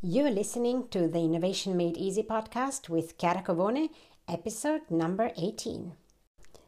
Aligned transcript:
You're 0.00 0.30
listening 0.30 0.86
to 0.90 1.08
the 1.08 1.18
Innovation 1.18 1.76
Made 1.76 1.96
Easy 1.96 2.22
podcast 2.22 2.88
with 2.88 3.18
Chiara 3.18 3.42
Covone, 3.42 3.90
episode 4.28 4.82
number 4.90 5.32
18. 5.36 5.90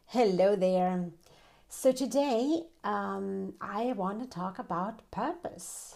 Hello 0.07 0.57
there. 0.57 1.11
So, 1.69 1.93
today 1.93 2.63
um, 2.83 3.53
I 3.61 3.93
want 3.93 4.21
to 4.21 4.27
talk 4.27 4.59
about 4.59 5.09
purpose. 5.11 5.95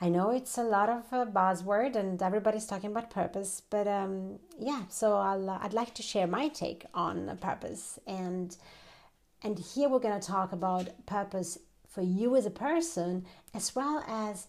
I 0.00 0.08
know 0.08 0.30
it's 0.30 0.56
a 0.56 0.62
lot 0.62 0.88
of 0.88 1.04
a 1.12 1.26
buzzword 1.26 1.96
and 1.96 2.22
everybody's 2.22 2.64
talking 2.64 2.92
about 2.92 3.10
purpose, 3.10 3.60
but 3.68 3.86
um, 3.86 4.38
yeah, 4.58 4.84
so 4.88 5.18
I'll, 5.18 5.50
uh, 5.50 5.58
I'd 5.60 5.74
like 5.74 5.92
to 5.92 6.02
share 6.02 6.26
my 6.26 6.48
take 6.48 6.86
on 6.94 7.36
purpose. 7.42 7.98
And, 8.06 8.56
and 9.42 9.58
here 9.58 9.90
we're 9.90 9.98
going 9.98 10.18
to 10.18 10.26
talk 10.26 10.52
about 10.52 10.88
purpose 11.04 11.58
for 11.86 12.00
you 12.00 12.36
as 12.36 12.46
a 12.46 12.50
person 12.50 13.26
as 13.52 13.76
well 13.76 14.02
as 14.08 14.46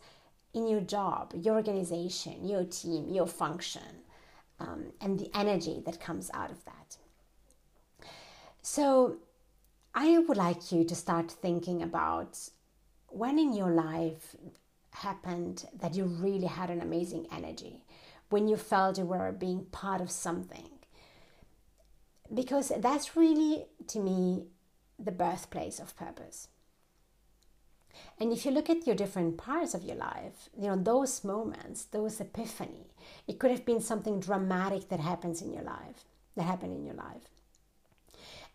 in 0.56 0.68
your 0.68 0.82
job, 0.82 1.34
your 1.36 1.56
organization, 1.56 2.48
your 2.48 2.64
team, 2.64 3.14
your 3.14 3.28
function, 3.28 4.04
um, 4.60 4.86
and 5.02 5.20
the 5.20 5.30
energy 5.38 5.84
that 5.86 6.00
comes 6.00 6.32
out 6.34 6.50
of 6.50 6.64
that. 6.66 6.98
So, 8.62 9.18
I 9.94 10.18
would 10.18 10.38
like 10.38 10.72
you 10.72 10.84
to 10.86 10.96
start 10.96 11.30
thinking 11.30 11.84
about 11.84 12.40
when 13.10 13.38
in 13.38 13.54
your 13.54 13.72
life 13.72 14.36
happened 14.92 15.66
that 15.78 15.96
you 15.96 16.06
really 16.06 16.48
had 16.48 16.70
an 16.70 16.82
amazing 16.82 17.28
energy, 17.32 17.84
when 18.30 18.48
you 18.48 18.58
felt 18.58 18.98
you 18.98 19.06
were 19.06 19.32
being 19.32 19.66
part 19.66 20.02
of 20.02 20.10
something. 20.10 20.70
Because 22.34 22.72
that's 22.80 23.16
really, 23.16 23.66
to 23.88 24.00
me, 24.00 24.48
the 24.98 25.12
birthplace 25.12 25.80
of 25.80 25.96
purpose. 25.96 26.48
And 28.20 28.32
if 28.32 28.46
you 28.46 28.52
look 28.52 28.70
at 28.70 28.88
your 28.88 28.96
different 28.96 29.38
parts 29.38 29.74
of 29.74 29.84
your 29.84 29.98
life, 29.98 30.50
you 30.58 30.68
know, 30.68 30.76
those 30.76 31.24
moments, 31.24 31.86
those 31.86 32.20
epiphany, 32.20 32.88
it 33.28 33.40
could 33.40 33.52
have 33.52 33.66
been 33.66 33.82
something 33.82 34.20
dramatic 34.20 34.90
that 34.90 35.00
happens 35.00 35.42
in 35.42 35.52
your 35.52 35.64
life, 35.64 36.06
that 36.36 36.44
happened 36.44 36.74
in 36.76 36.86
your 36.86 36.96
life. 36.96 37.30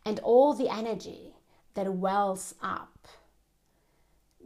And 0.05 0.19
all 0.21 0.55
the 0.55 0.69
energy 0.69 1.35
that 1.75 1.93
wells 1.93 2.55
up, 2.63 3.07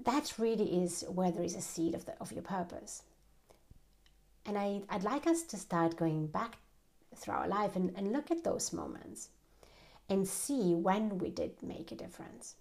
that 0.04 0.34
really 0.38 0.82
is 0.82 1.04
where 1.08 1.30
there 1.30 1.44
is 1.44 1.54
a 1.54 1.60
seed 1.60 1.94
of, 1.94 2.06
the, 2.06 2.14
of 2.20 2.32
your 2.32 2.42
purpose. 2.42 3.02
And 4.44 4.58
I, 4.58 4.82
I'd 4.90 5.04
like 5.04 5.26
us 5.26 5.42
to 5.42 5.56
start 5.56 5.96
going 5.96 6.26
back 6.26 6.58
through 7.14 7.34
our 7.34 7.48
life 7.48 7.76
and, 7.76 7.92
and 7.96 8.12
look 8.12 8.30
at 8.30 8.44
those 8.44 8.72
moments 8.72 9.28
and 10.08 10.26
see 10.26 10.74
when 10.74 11.18
we 11.18 11.30
did 11.30 11.62
make 11.62 11.92
a 11.92 11.96
difference 11.96 12.56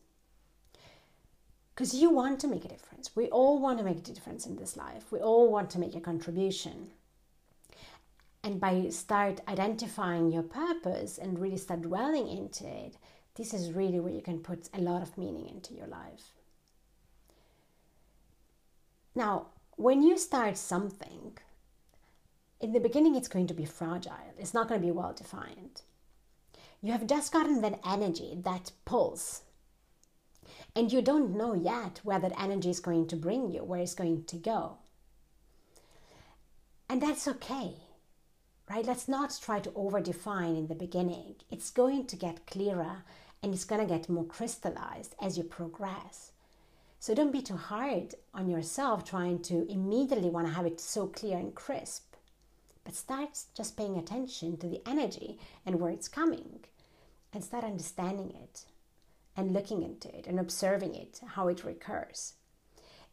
because 1.73 1.93
you 1.93 2.09
want 2.09 2.39
to 2.39 2.47
make 2.47 2.65
a 2.65 2.67
difference. 2.67 3.15
We 3.15 3.27
all 3.27 3.59
want 3.59 3.79
to 3.79 3.83
make 3.83 3.97
a 3.97 4.13
difference 4.13 4.45
in 4.45 4.55
this 4.55 4.77
life. 4.77 5.11
We 5.11 5.19
all 5.19 5.51
want 5.51 5.69
to 5.71 5.79
make 5.79 5.95
a 5.95 5.99
contribution. 5.99 6.91
And 8.43 8.59
by 8.59 8.89
start 8.89 9.41
identifying 9.47 10.31
your 10.31 10.43
purpose 10.43 11.17
and 11.17 11.39
really 11.39 11.57
start 11.57 11.81
dwelling 11.81 12.27
into 12.27 12.67
it, 12.67 12.97
this 13.35 13.53
is 13.53 13.71
really 13.71 13.99
where 13.99 14.13
you 14.13 14.21
can 14.21 14.39
put 14.39 14.69
a 14.73 14.81
lot 14.81 15.01
of 15.01 15.17
meaning 15.17 15.47
into 15.47 15.73
your 15.73 15.87
life. 15.87 16.33
Now, 19.15 19.47
when 19.75 20.03
you 20.03 20.17
start 20.17 20.57
something, 20.57 21.37
in 22.59 22.71
the 22.71 22.79
beginning 22.79 23.15
it's 23.15 23.27
going 23.27 23.47
to 23.47 23.53
be 23.53 23.65
fragile. 23.65 24.33
It's 24.37 24.53
not 24.53 24.67
going 24.67 24.79
to 24.79 24.87
be 24.87 24.91
well 24.91 25.13
defined. 25.13 25.81
You 26.81 26.91
have 26.91 27.07
just 27.07 27.31
gotten 27.31 27.61
that 27.61 27.79
energy, 27.85 28.37
that 28.43 28.71
pulse, 28.85 29.43
and 30.75 30.91
you 30.91 31.01
don't 31.01 31.35
know 31.35 31.53
yet 31.53 31.99
where 32.03 32.19
that 32.19 32.39
energy 32.39 32.69
is 32.69 32.79
going 32.79 33.07
to 33.07 33.15
bring 33.15 33.51
you, 33.51 33.63
where 33.63 33.79
it's 33.79 33.93
going 33.93 34.23
to 34.25 34.35
go. 34.37 34.77
And 36.89 37.01
that's 37.01 37.27
okay, 37.27 37.75
right? 38.69 38.85
Let's 38.85 39.07
not 39.07 39.37
try 39.41 39.59
to 39.59 39.71
over 39.75 40.01
define 40.01 40.55
in 40.55 40.67
the 40.67 40.75
beginning. 40.75 41.35
It's 41.51 41.69
going 41.69 42.07
to 42.07 42.15
get 42.15 42.47
clearer 42.47 43.03
and 43.41 43.53
it's 43.53 43.65
going 43.65 43.81
to 43.81 43.93
get 43.93 44.09
more 44.09 44.25
crystallized 44.25 45.15
as 45.21 45.37
you 45.37 45.43
progress. 45.43 46.31
So 46.99 47.13
don't 47.13 47.31
be 47.31 47.41
too 47.41 47.57
hard 47.57 48.15
on 48.33 48.49
yourself 48.49 49.03
trying 49.03 49.39
to 49.43 49.69
immediately 49.71 50.29
want 50.29 50.47
to 50.47 50.53
have 50.53 50.65
it 50.65 50.79
so 50.79 51.07
clear 51.07 51.37
and 51.37 51.53
crisp. 51.53 52.15
But 52.83 52.95
start 52.95 53.39
just 53.55 53.77
paying 53.77 53.97
attention 53.97 54.57
to 54.57 54.67
the 54.67 54.81
energy 54.87 55.37
and 55.65 55.79
where 55.79 55.91
it's 55.91 56.07
coming 56.07 56.59
and 57.31 57.43
start 57.43 57.63
understanding 57.63 58.31
it 58.41 58.65
and 59.35 59.53
looking 59.53 59.83
into 59.83 60.15
it 60.15 60.27
and 60.27 60.39
observing 60.39 60.95
it, 60.95 61.21
how 61.35 61.47
it 61.47 61.63
recurs. 61.63 62.33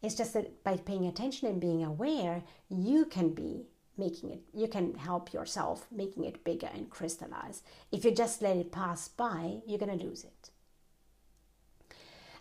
It's 0.01 0.15
just 0.15 0.33
that 0.33 0.63
by 0.63 0.77
paying 0.77 1.05
attention 1.05 1.47
and 1.47 1.61
being 1.61 1.83
aware, 1.83 2.43
you 2.69 3.05
can 3.05 3.33
be 3.33 3.67
making 3.97 4.31
it, 4.31 4.41
you 4.53 4.67
can 4.67 4.95
help 4.95 5.33
yourself 5.33 5.85
making 5.91 6.23
it 6.23 6.43
bigger 6.43 6.69
and 6.73 6.89
crystallize. 6.89 7.61
If 7.91 8.03
you 8.03 8.11
just 8.11 8.41
let 8.41 8.57
it 8.57 8.71
pass 8.71 9.07
by, 9.07 9.61
you're 9.67 9.79
going 9.79 9.97
to 9.97 10.05
lose 10.05 10.23
it. 10.23 10.49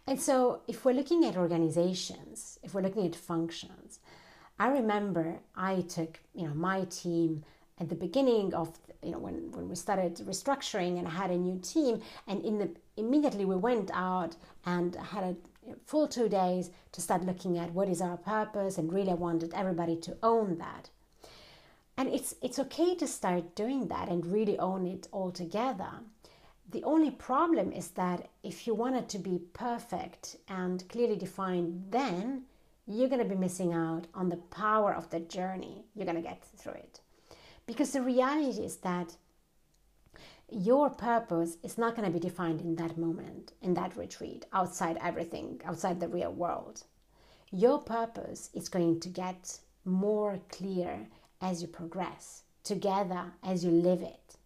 And 0.07 0.21
so, 0.21 0.63
if 0.67 0.85
we're 0.85 0.95
looking 0.95 1.25
at 1.25 1.37
organizations, 1.37 2.59
if 2.63 2.73
we're 2.73 2.81
looking 2.81 3.07
at 3.07 3.15
functions, 3.15 4.01
I 4.59 4.69
remember 4.69 5.41
I 5.55 5.83
took, 5.83 6.21
you 6.35 6.47
know, 6.47 6.55
my 6.55 6.85
team 6.85 7.45
at 7.79 7.89
the 7.91 7.95
beginning 7.95 8.55
of 8.55 8.79
you 9.03 9.11
know 9.11 9.19
when, 9.19 9.51
when 9.53 9.69
we 9.69 9.75
started 9.75 10.15
restructuring 10.17 10.99
and 10.99 11.09
had 11.09 11.31
a 11.31 11.37
new 11.37 11.59
team 11.61 12.01
and 12.27 12.45
in 12.45 12.59
the 12.59 12.71
immediately 12.97 13.45
we 13.45 13.57
went 13.57 13.91
out 13.95 14.37
and 14.67 14.97
had 14.97 15.25
a 15.25 15.37
full 15.87 16.09
two 16.09 16.29
days 16.29 16.71
to 16.93 17.01
start 17.01 17.25
looking 17.25 17.59
at 17.59 17.73
what 17.73 17.89
is 17.89 18.01
our 18.01 18.17
purpose 18.17 18.79
and 18.79 18.93
really 18.93 19.15
wanted 19.15 19.53
everybody 19.55 19.95
to 19.95 20.17
own 20.23 20.59
that. 20.59 20.89
And 21.97 22.09
it's 22.09 22.35
it's 22.43 22.59
okay 22.59 22.95
to 22.97 23.07
start 23.07 23.55
doing 23.55 23.89
that 23.89 24.09
and 24.09 24.25
really 24.27 24.59
own 24.59 24.87
it 24.87 25.07
all 25.13 25.31
together 25.31 25.91
the 26.71 26.85
only 26.85 27.11
problem 27.11 27.73
is 27.73 27.89
that 27.89 28.29
if 28.45 28.67
you 28.67 28.75
want 28.75 28.95
it 28.95 29.09
to 29.09 29.19
be 29.19 29.41
perfect 29.53 30.37
and 30.49 30.89
clearly 30.89 31.17
defined 31.17 31.87
then 31.91 32.45
you're 32.87 33.09
going 33.09 33.23
to 33.23 33.29
be 33.29 33.35
missing 33.35 33.73
out 33.73 34.07
on 34.15 34.29
the 34.29 34.37
power 34.37 34.93
of 34.93 35.11
the 35.11 35.21
journey. 35.21 35.85
You're 35.95 36.07
going 36.07 36.17
to 36.17 36.23
get 36.23 36.43
through 36.45 36.73
it 36.75 37.01
because 37.67 37.93
the 37.93 38.03
reality 38.03 38.63
is 38.63 38.77
that 38.79 39.17
your 40.51 40.91
purpose 40.91 41.57
is 41.63 41.79
not 41.79 41.95
going 41.95 42.07
to 42.07 42.13
be 42.13 42.19
defined 42.19 42.61
in 42.61 42.75
that 42.77 42.99
moment, 42.99 43.53
in 43.63 43.75
that 43.75 43.97
retreat, 43.97 44.47
outside 44.53 44.99
everything, 45.01 45.61
outside 45.65 46.01
the 46.01 46.09
real 46.09 46.33
world. 46.33 46.83
Your 47.53 47.79
purpose 47.79 48.51
is 48.53 48.69
going 48.69 49.01
to 49.01 49.09
get 49.09 49.59
more 49.85 50.41
clear 50.51 51.07
as 51.41 51.63
you 51.63 51.69
progress, 51.69 52.43
together 52.65 53.33
as 53.43 53.65
you 53.65 53.71
live 53.71 54.03
it. 54.03 54.37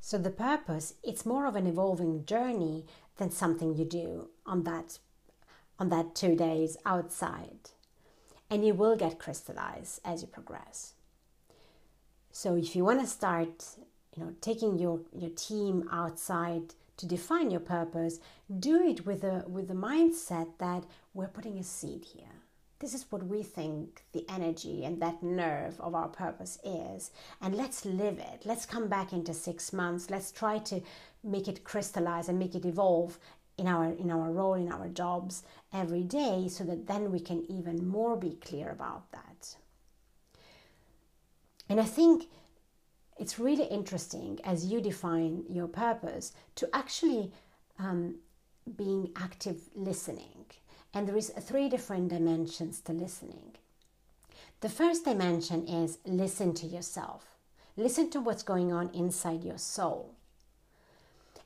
So 0.00 0.18
the 0.18 0.30
purpose, 0.30 0.94
it's 1.02 1.24
more 1.24 1.46
of 1.46 1.56
an 1.56 1.66
evolving 1.66 2.26
journey 2.26 2.84
than 3.16 3.30
something 3.30 3.74
you 3.74 3.84
do 3.84 4.28
on 4.44 4.64
that 4.64 4.98
on 5.78 5.88
that 5.88 6.14
2 6.14 6.36
days 6.36 6.76
outside. 6.84 7.70
And 8.50 8.64
you 8.64 8.74
will 8.74 8.96
get 8.96 9.18
crystallized 9.18 10.00
as 10.04 10.22
you 10.22 10.28
progress. 10.28 10.92
So 12.36 12.56
if 12.56 12.74
you 12.74 12.84
want 12.84 13.00
to 13.00 13.06
start, 13.06 13.64
you 14.16 14.24
know, 14.24 14.34
taking 14.40 14.76
your, 14.76 14.98
your 15.16 15.30
team 15.30 15.88
outside 15.92 16.74
to 16.96 17.06
define 17.06 17.52
your 17.52 17.60
purpose, 17.60 18.18
do 18.58 18.84
it 18.84 19.06
with 19.06 19.22
a 19.22 19.44
with 19.46 19.68
the 19.68 19.74
mindset 19.74 20.48
that 20.58 20.82
we're 21.14 21.28
putting 21.28 21.58
a 21.58 21.62
seed 21.62 22.04
here. 22.04 22.34
This 22.80 22.92
is 22.92 23.06
what 23.08 23.22
we 23.22 23.44
think 23.44 24.02
the 24.10 24.26
energy 24.28 24.84
and 24.84 25.00
that 25.00 25.22
nerve 25.22 25.80
of 25.80 25.94
our 25.94 26.08
purpose 26.08 26.58
is. 26.64 27.12
And 27.40 27.54
let's 27.54 27.84
live 27.84 28.18
it. 28.18 28.42
Let's 28.44 28.66
come 28.66 28.88
back 28.88 29.12
into 29.12 29.32
six 29.32 29.72
months. 29.72 30.10
Let's 30.10 30.32
try 30.32 30.58
to 30.58 30.80
make 31.22 31.46
it 31.46 31.62
crystallize 31.62 32.28
and 32.28 32.36
make 32.36 32.56
it 32.56 32.64
evolve 32.64 33.16
in 33.58 33.68
our 33.68 33.92
in 33.92 34.10
our 34.10 34.32
role, 34.32 34.54
in 34.54 34.72
our 34.72 34.88
jobs 34.88 35.44
every 35.72 36.02
day, 36.02 36.48
so 36.48 36.64
that 36.64 36.88
then 36.88 37.12
we 37.12 37.20
can 37.20 37.48
even 37.48 37.86
more 37.86 38.16
be 38.16 38.36
clear 38.40 38.70
about 38.70 39.12
that. 39.12 39.54
And 41.68 41.80
I 41.80 41.84
think 41.84 42.28
it's 43.18 43.38
really 43.38 43.64
interesting 43.64 44.40
as 44.44 44.66
you 44.66 44.80
define 44.80 45.44
your 45.48 45.68
purpose 45.68 46.32
to 46.56 46.68
actually 46.72 47.32
um, 47.78 48.16
being 48.76 49.10
active 49.16 49.68
listening. 49.74 50.46
And 50.92 51.08
there 51.08 51.16
is 51.16 51.30
three 51.40 51.68
different 51.68 52.08
dimensions 52.08 52.80
to 52.82 52.92
listening. 52.92 53.56
The 54.60 54.68
first 54.68 55.04
dimension 55.04 55.66
is 55.66 55.98
listen 56.06 56.54
to 56.54 56.66
yourself. 56.66 57.36
Listen 57.76 58.08
to 58.10 58.20
what's 58.20 58.42
going 58.42 58.72
on 58.72 58.90
inside 58.94 59.44
your 59.44 59.58
soul. 59.58 60.14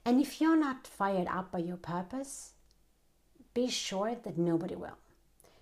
And 0.05 0.21
if 0.21 0.41
you're 0.41 0.59
not 0.59 0.87
fired 0.87 1.27
up 1.29 1.51
by 1.51 1.59
your 1.59 1.77
purpose, 1.77 2.53
be 3.55 3.69
sure 3.69 4.15
that 4.23 4.39
nobody 4.39 4.75
will. 4.75 4.99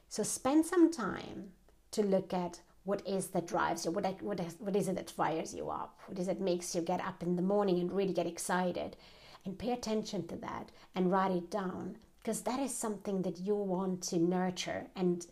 So 0.08 0.22
spend 0.22 0.66
some 0.66 0.92
time 0.92 1.52
to 1.92 2.02
look 2.02 2.34
at 2.34 2.60
what 2.86 3.06
is 3.06 3.28
that 3.28 3.46
drives 3.46 3.84
you 3.84 3.90
what, 3.90 4.04
what, 4.22 4.40
what 4.58 4.76
is 4.76 4.88
it 4.88 4.94
that 4.94 5.10
fires 5.10 5.54
you 5.54 5.68
up 5.68 6.00
what 6.06 6.18
is 6.18 6.28
it 6.28 6.40
makes 6.40 6.74
you 6.74 6.80
get 6.80 7.00
up 7.00 7.22
in 7.22 7.36
the 7.36 7.42
morning 7.42 7.78
and 7.78 7.92
really 7.92 8.14
get 8.14 8.26
excited 8.26 8.96
and 9.44 9.58
pay 9.58 9.72
attention 9.72 10.26
to 10.26 10.36
that 10.36 10.70
and 10.94 11.10
write 11.10 11.30
it 11.30 11.50
down 11.50 11.96
because 12.26 12.40
that 12.42 12.58
is 12.58 12.74
something 12.74 13.22
that 13.22 13.38
you 13.38 13.54
want 13.54 14.02
to 14.02 14.18
nurture 14.18 14.88
and 14.96 15.26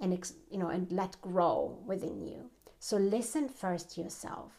and 0.00 0.32
you 0.50 0.58
know 0.58 0.68
and 0.68 0.90
let 0.90 1.20
grow 1.20 1.78
within 1.86 2.22
you. 2.26 2.50
So 2.80 2.96
listen 2.96 3.50
first 3.50 3.94
to 3.94 4.00
yourself. 4.00 4.52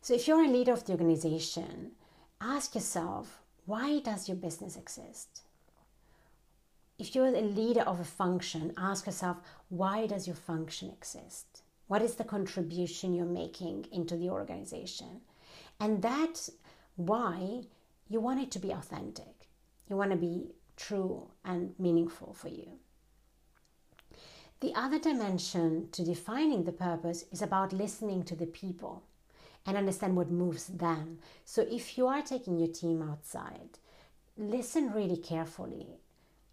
So 0.00 0.14
if 0.14 0.26
you're 0.26 0.42
a 0.42 0.48
leader 0.48 0.72
of 0.72 0.86
the 0.86 0.92
organization, 0.92 1.92
ask 2.40 2.74
yourself, 2.74 3.42
why 3.66 4.00
does 4.00 4.26
your 4.26 4.38
business 4.38 4.76
exist? 4.76 5.42
If 7.00 7.14
you're 7.14 7.28
a 7.28 7.40
leader 7.40 7.80
of 7.80 7.98
a 7.98 8.04
function, 8.04 8.74
ask 8.76 9.06
yourself, 9.06 9.38
why 9.70 10.06
does 10.06 10.26
your 10.26 10.36
function 10.36 10.90
exist? 10.90 11.62
What 11.88 12.02
is 12.02 12.16
the 12.16 12.24
contribution 12.24 13.14
you're 13.14 13.24
making 13.24 13.86
into 13.90 14.18
the 14.18 14.28
organization? 14.28 15.22
And 15.80 16.02
that's 16.02 16.50
why 16.96 17.62
you 18.10 18.20
want 18.20 18.42
it 18.42 18.50
to 18.50 18.58
be 18.58 18.70
authentic. 18.70 19.48
You 19.88 19.96
want 19.96 20.10
to 20.10 20.16
be 20.18 20.50
true 20.76 21.30
and 21.42 21.74
meaningful 21.78 22.34
for 22.34 22.48
you. 22.48 22.72
The 24.60 24.74
other 24.74 24.98
dimension 24.98 25.88
to 25.92 26.04
defining 26.04 26.64
the 26.64 26.72
purpose 26.72 27.24
is 27.32 27.40
about 27.40 27.72
listening 27.72 28.24
to 28.24 28.36
the 28.36 28.44
people 28.44 29.04
and 29.64 29.78
understand 29.78 30.16
what 30.16 30.30
moves 30.30 30.66
them. 30.66 31.20
So 31.46 31.62
if 31.62 31.96
you 31.96 32.08
are 32.08 32.20
taking 32.20 32.58
your 32.58 32.68
team 32.68 33.00
outside, 33.00 33.78
listen 34.36 34.92
really 34.92 35.16
carefully. 35.16 35.96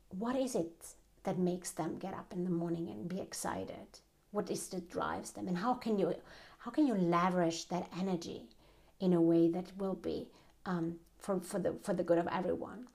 What 0.10 0.36
is 0.36 0.56
it 0.56 0.96
that 1.24 1.38
makes 1.38 1.72
them 1.72 1.98
get 1.98 2.14
up 2.14 2.32
in 2.34 2.44
the 2.44 2.50
morning 2.50 2.90
and 2.90 3.08
be 3.08 3.20
excited? 3.20 4.00
What 4.32 4.50
is 4.50 4.68
that 4.70 4.90
drives 4.90 5.32
them? 5.32 5.48
And 5.48 5.58
how 5.58 5.74
can 5.74 5.98
you 5.98 6.16
how 6.60 6.72
can 6.72 6.88
you 6.88 6.96
leverage 6.96 7.68
that 7.70 7.92
energy 8.00 8.50
in 9.00 9.14
a 9.14 9.22
way 9.22 9.48
that 9.50 9.72
will 9.78 9.96
be 9.96 10.28
um, 10.66 10.96
for, 11.20 11.40
for 11.40 11.60
the 11.60 11.74
for 11.84 11.94
the 11.94 12.04
good 12.04 12.18
of 12.18 12.28
everyone? 12.28 12.88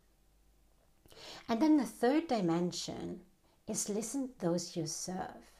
And 1.49 1.61
then 1.61 1.76
the 1.76 1.85
third 1.85 2.29
dimension 2.29 3.20
is 3.69 3.88
listen 3.88 4.29
to 4.29 4.41
those 4.41 4.76
you 4.76 4.87
serve. 4.87 5.53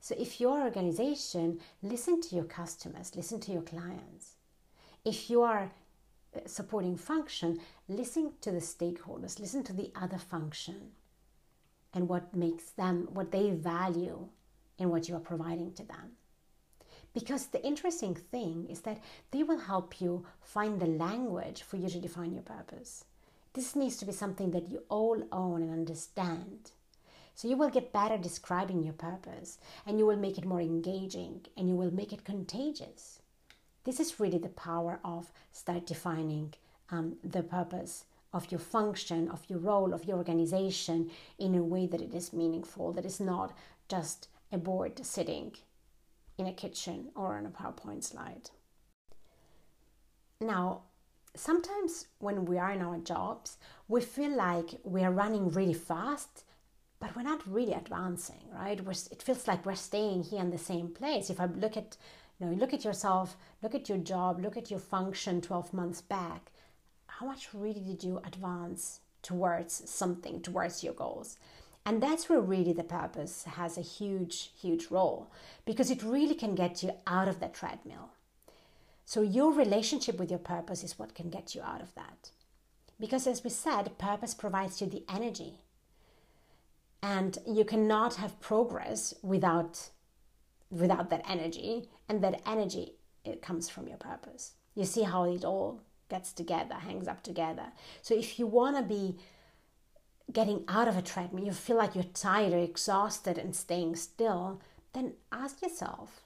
So 0.00 0.14
if 0.18 0.40
your 0.40 0.62
organization, 0.62 1.60
listen 1.82 2.20
to 2.22 2.36
your 2.36 2.44
customers, 2.44 3.16
listen 3.16 3.40
to 3.40 3.52
your 3.52 3.62
clients. 3.62 4.34
If 5.04 5.30
you 5.30 5.42
are 5.42 5.70
supporting 6.46 6.96
function, 6.96 7.58
listen 7.88 8.32
to 8.40 8.50
the 8.50 8.58
stakeholders, 8.58 9.38
listen 9.38 9.62
to 9.64 9.72
the 9.72 9.92
other 9.94 10.18
function 10.18 10.92
and 11.92 12.08
what 12.08 12.34
makes 12.34 12.70
them, 12.70 13.08
what 13.12 13.30
they 13.30 13.50
value 13.50 14.28
in 14.78 14.90
what 14.90 15.08
you 15.08 15.16
are 15.16 15.20
providing 15.20 15.72
to 15.74 15.84
them. 15.84 16.16
Because 17.12 17.46
the 17.46 17.64
interesting 17.64 18.14
thing 18.14 18.66
is 18.68 18.80
that 18.80 19.00
they 19.30 19.44
will 19.44 19.60
help 19.60 20.00
you 20.00 20.26
find 20.40 20.80
the 20.80 20.86
language 20.86 21.62
for 21.62 21.76
you 21.76 21.88
to 21.88 22.00
define 22.00 22.32
your 22.32 22.42
purpose. 22.42 23.04
This 23.52 23.76
needs 23.76 23.96
to 23.98 24.04
be 24.04 24.12
something 24.12 24.50
that 24.50 24.68
you 24.68 24.82
all 24.88 25.22
own 25.30 25.62
and 25.62 25.72
understand. 25.72 26.72
So 27.36 27.46
you 27.46 27.56
will 27.56 27.70
get 27.70 27.92
better 27.92 28.18
describing 28.18 28.82
your 28.82 28.94
purpose 28.94 29.58
and 29.86 29.98
you 29.98 30.06
will 30.06 30.16
make 30.16 30.38
it 30.38 30.44
more 30.44 30.60
engaging 30.60 31.46
and 31.56 31.68
you 31.68 31.76
will 31.76 31.94
make 31.94 32.12
it 32.12 32.24
contagious. 32.24 33.20
This 33.84 34.00
is 34.00 34.18
really 34.18 34.38
the 34.38 34.48
power 34.48 35.00
of 35.04 35.30
start 35.52 35.86
defining 35.86 36.54
um, 36.90 37.16
the 37.22 37.42
purpose 37.42 38.04
of 38.32 38.50
your 38.50 38.58
function, 38.58 39.28
of 39.28 39.44
your 39.48 39.58
role, 39.58 39.94
of 39.94 40.04
your 40.04 40.16
organization 40.16 41.10
in 41.38 41.54
a 41.54 41.62
way 41.62 41.86
that 41.86 42.00
it 42.00 42.14
is 42.14 42.32
meaningful, 42.32 42.92
that 42.92 43.06
is 43.06 43.20
not 43.20 43.52
just 43.88 44.28
a 44.50 44.58
board 44.58 45.04
sitting 45.04 45.52
in 46.36 46.46
a 46.46 46.52
kitchen 46.52 47.10
or 47.14 47.36
on 47.36 47.46
a 47.46 47.50
PowerPoint 47.50 48.02
slide. 48.02 48.50
Now, 50.40 50.82
sometimes 51.36 52.08
when 52.18 52.44
we 52.44 52.58
are 52.58 52.72
in 52.72 52.82
our 52.82 52.98
jobs, 52.98 53.56
we 53.86 54.00
feel 54.00 54.34
like 54.34 54.80
we 54.82 55.04
are 55.04 55.12
running 55.12 55.50
really 55.50 55.74
fast 55.74 56.44
but 57.04 57.14
we're 57.14 57.22
not 57.22 57.46
really 57.46 57.74
advancing, 57.74 58.40
right? 58.50 58.82
We're, 58.82 58.92
it 58.92 59.22
feels 59.22 59.46
like 59.46 59.66
we're 59.66 59.74
staying 59.74 60.22
here 60.22 60.40
in 60.40 60.50
the 60.50 60.56
same 60.56 60.88
place. 60.88 61.28
If 61.28 61.38
I 61.38 61.44
look 61.44 61.76
at, 61.76 61.98
you 62.38 62.46
know, 62.46 62.52
look 62.52 62.74
at 62.74 62.84
yourself, 62.84 63.36
look 63.62 63.74
at 63.74 63.88
your 63.88 63.98
job, 63.98 64.40
look 64.40 64.56
at 64.56 64.70
your 64.70 64.80
function 64.80 65.40
12 65.40 65.72
months 65.72 66.00
back, 66.00 66.50
how 67.06 67.26
much 67.26 67.48
really 67.54 67.80
did 67.80 68.02
you 68.02 68.20
advance 68.24 69.00
towards 69.22 69.88
something, 69.88 70.40
towards 70.40 70.82
your 70.82 70.94
goals? 70.94 71.38
And 71.86 72.02
that's 72.02 72.28
where 72.28 72.40
really 72.40 72.72
the 72.72 72.82
purpose 72.82 73.44
has 73.44 73.76
a 73.76 73.82
huge, 73.82 74.50
huge 74.60 74.86
role 74.90 75.30
because 75.64 75.90
it 75.90 76.02
really 76.02 76.34
can 76.34 76.54
get 76.54 76.82
you 76.82 76.92
out 77.06 77.28
of 77.28 77.40
that 77.40 77.54
treadmill. 77.54 78.10
So, 79.04 79.20
your 79.20 79.52
relationship 79.52 80.18
with 80.18 80.30
your 80.30 80.38
purpose 80.38 80.82
is 80.82 80.98
what 80.98 81.14
can 81.14 81.28
get 81.28 81.54
you 81.54 81.60
out 81.60 81.82
of 81.82 81.94
that. 81.94 82.30
Because, 82.98 83.26
as 83.26 83.44
we 83.44 83.50
said, 83.50 83.98
purpose 83.98 84.34
provides 84.34 84.80
you 84.80 84.86
the 84.86 85.04
energy 85.14 85.58
and 87.02 87.36
you 87.46 87.66
cannot 87.66 88.14
have 88.14 88.40
progress 88.40 89.12
without 89.22 89.90
without 90.74 91.10
that 91.10 91.22
energy 91.28 91.88
and 92.08 92.22
that 92.22 92.42
energy 92.46 92.94
it 93.24 93.40
comes 93.40 93.70
from 93.70 93.88
your 93.88 93.96
purpose. 93.96 94.52
You 94.74 94.84
see 94.84 95.02
how 95.02 95.24
it 95.24 95.44
all 95.44 95.80
gets 96.08 96.32
together 96.32 96.74
hangs 96.74 97.08
up 97.08 97.22
together. 97.22 97.72
So 98.02 98.14
if 98.14 98.38
you 98.38 98.46
want 98.46 98.76
to 98.76 98.82
be 98.82 99.16
getting 100.32 100.64
out 100.68 100.88
of 100.88 100.96
a 100.96 101.02
treadmill 101.02 101.44
you 101.44 101.52
feel 101.52 101.76
like 101.76 101.94
you're 101.94 102.04
tired 102.04 102.52
or 102.52 102.58
exhausted 102.58 103.38
and 103.38 103.54
staying 103.54 103.94
still 103.94 104.60
then 104.94 105.12
ask 105.30 105.60
yourself 105.60 106.22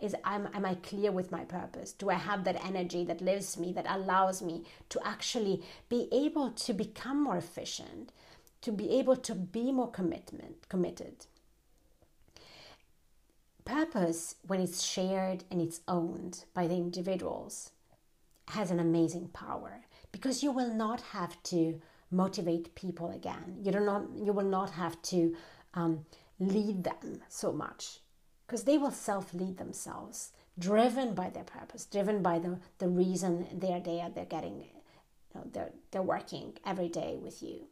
is 0.00 0.14
am, 0.24 0.48
am 0.54 0.64
i 0.64 0.74
clear 0.74 1.12
with 1.12 1.30
my 1.30 1.44
purpose? 1.44 1.92
Do 1.92 2.10
i 2.10 2.14
have 2.14 2.44
that 2.44 2.64
energy 2.64 3.04
that 3.04 3.20
lives 3.20 3.56
me 3.56 3.72
that 3.72 3.86
allows 3.88 4.42
me 4.42 4.64
to 4.88 5.00
actually 5.04 5.62
be 5.88 6.08
able 6.12 6.50
to 6.50 6.72
become 6.72 7.22
more 7.22 7.36
efficient 7.36 8.12
to 8.60 8.72
be 8.72 8.90
able 8.98 9.16
to 9.16 9.34
be 9.34 9.70
more 9.70 9.90
commitment 9.90 10.68
committed 10.68 11.26
purpose 13.68 14.34
when 14.46 14.60
it's 14.60 14.82
shared 14.82 15.44
and 15.50 15.60
it's 15.60 15.80
owned 15.86 16.44
by 16.54 16.66
the 16.66 16.74
individuals 16.74 17.70
has 18.48 18.70
an 18.70 18.80
amazing 18.80 19.28
power 19.28 19.84
because 20.10 20.42
you 20.42 20.50
will 20.50 20.72
not 20.72 21.00
have 21.12 21.40
to 21.42 21.80
motivate 22.10 22.74
people 22.74 23.10
again. 23.10 23.58
You 23.62 23.72
do 23.72 23.80
not 23.80 24.04
you 24.16 24.32
will 24.32 24.50
not 24.58 24.70
have 24.70 25.00
to 25.12 25.36
um, 25.74 26.06
lead 26.40 26.84
them 26.84 27.20
so 27.28 27.52
much 27.52 28.00
because 28.46 28.64
they 28.64 28.78
will 28.78 28.90
self-lead 28.90 29.58
themselves 29.58 30.32
driven 30.58 31.14
by 31.14 31.28
their 31.30 31.44
purpose 31.44 31.84
driven 31.84 32.22
by 32.22 32.38
the, 32.38 32.58
the 32.78 32.88
reason 32.88 33.46
they're 33.52 33.80
there 33.80 34.10
they're 34.14 34.24
getting 34.24 34.58
you 34.58 34.66
know, 35.34 35.46
they're, 35.52 35.72
they're 35.90 36.02
working 36.02 36.54
every 36.64 36.88
day 36.88 37.18
with 37.20 37.42
you. 37.42 37.66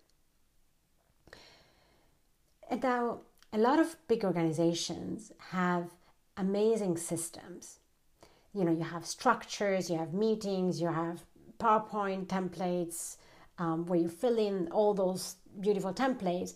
And 2.69 2.82
now, 2.82 3.20
a 3.52 3.58
lot 3.58 3.78
of 3.78 3.96
big 4.08 4.25
organizations 4.25 5.32
have 5.50 5.90
amazing 6.37 6.97
systems. 6.97 7.78
You 8.52 8.64
know, 8.64 8.73
you 8.73 8.85
have 8.85 9.06
structures, 9.06 9.90
you 9.90 9.99
have 9.99 10.12
meetings, 10.12 10.80
you 10.80 10.88
have 10.88 11.25
PowerPoint 11.59 12.26
templates 12.26 13.16
um, 13.59 13.87
where 13.87 13.99
you 13.99 14.09
fill 14.09 14.38
in 14.38 14.68
all 14.70 14.94
those 14.94 15.37
beautiful 15.61 15.92
templates, 15.92 16.54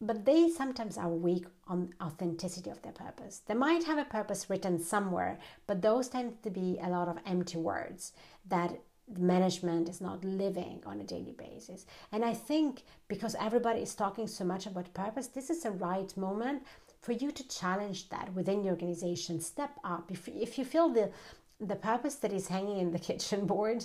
but 0.00 0.24
they 0.24 0.50
sometimes 0.50 0.98
are 0.98 1.08
weak 1.08 1.46
on 1.68 1.94
authenticity 2.02 2.70
of 2.70 2.82
their 2.82 2.92
purpose. 2.92 3.42
They 3.46 3.54
might 3.54 3.84
have 3.84 3.98
a 3.98 4.04
purpose 4.04 4.50
written 4.50 4.78
somewhere, 4.78 5.38
but 5.66 5.80
those 5.80 6.08
tend 6.08 6.42
to 6.42 6.50
be 6.50 6.78
a 6.82 6.90
lot 6.90 7.08
of 7.08 7.18
empty 7.26 7.58
words 7.58 8.12
that 8.48 8.78
management 9.14 9.88
is 9.88 10.00
not 10.00 10.24
living 10.24 10.82
on 10.84 11.00
a 11.00 11.04
daily 11.04 11.32
basis. 11.32 11.86
And 12.12 12.24
I 12.24 12.34
think 12.34 12.82
because 13.08 13.36
everybody 13.38 13.80
is 13.80 13.94
talking 13.94 14.26
so 14.26 14.44
much 14.44 14.66
about 14.66 14.92
purpose, 14.94 15.28
this 15.28 15.50
is 15.50 15.64
a 15.64 15.70
right 15.70 16.14
moment 16.16 16.62
for 17.00 17.12
you 17.12 17.30
to 17.30 17.48
challenge 17.48 18.08
that 18.08 18.32
within 18.34 18.64
your 18.64 18.74
organization. 18.74 19.40
Step 19.40 19.78
up. 19.84 20.10
If, 20.10 20.28
if 20.28 20.58
you 20.58 20.64
feel 20.64 20.88
the, 20.88 21.10
the 21.60 21.76
purpose 21.76 22.16
that 22.16 22.32
is 22.32 22.48
hanging 22.48 22.78
in 22.78 22.92
the 22.92 22.98
kitchen 23.10 23.46
board 23.46 23.84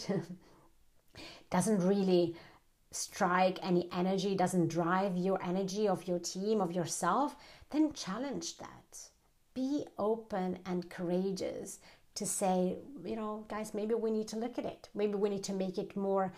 doesn't 1.50 1.88
really 1.88 2.36
strike 2.92 3.60
any 3.62 3.88
energy, 3.96 4.36
doesn't 4.36 4.68
drive 4.68 5.16
your 5.16 5.42
energy 5.44 5.88
of 5.88 6.08
your 6.08 6.20
team, 6.20 6.60
of 6.60 6.72
yourself, 6.72 7.36
then 7.70 7.94
challenge 7.94 8.58
that. 8.58 9.10
Be 9.54 9.86
open 9.98 10.60
and 10.66 10.90
courageous 10.90 11.80
to 12.16 12.26
say, 12.26 12.78
you 13.06 13.16
know, 13.16 13.46
guys, 13.48 13.74
maybe 13.74 13.94
we 13.94 14.12
need 14.12 14.28
to 14.30 14.38
look 14.38 14.58
at 14.58 14.66
it. 14.66 14.90
Maybe 14.94 15.16
we 15.16 15.30
need 15.30 15.44
to 15.46 15.54
make 15.54 15.78
it 15.78 15.96
more 15.96 16.34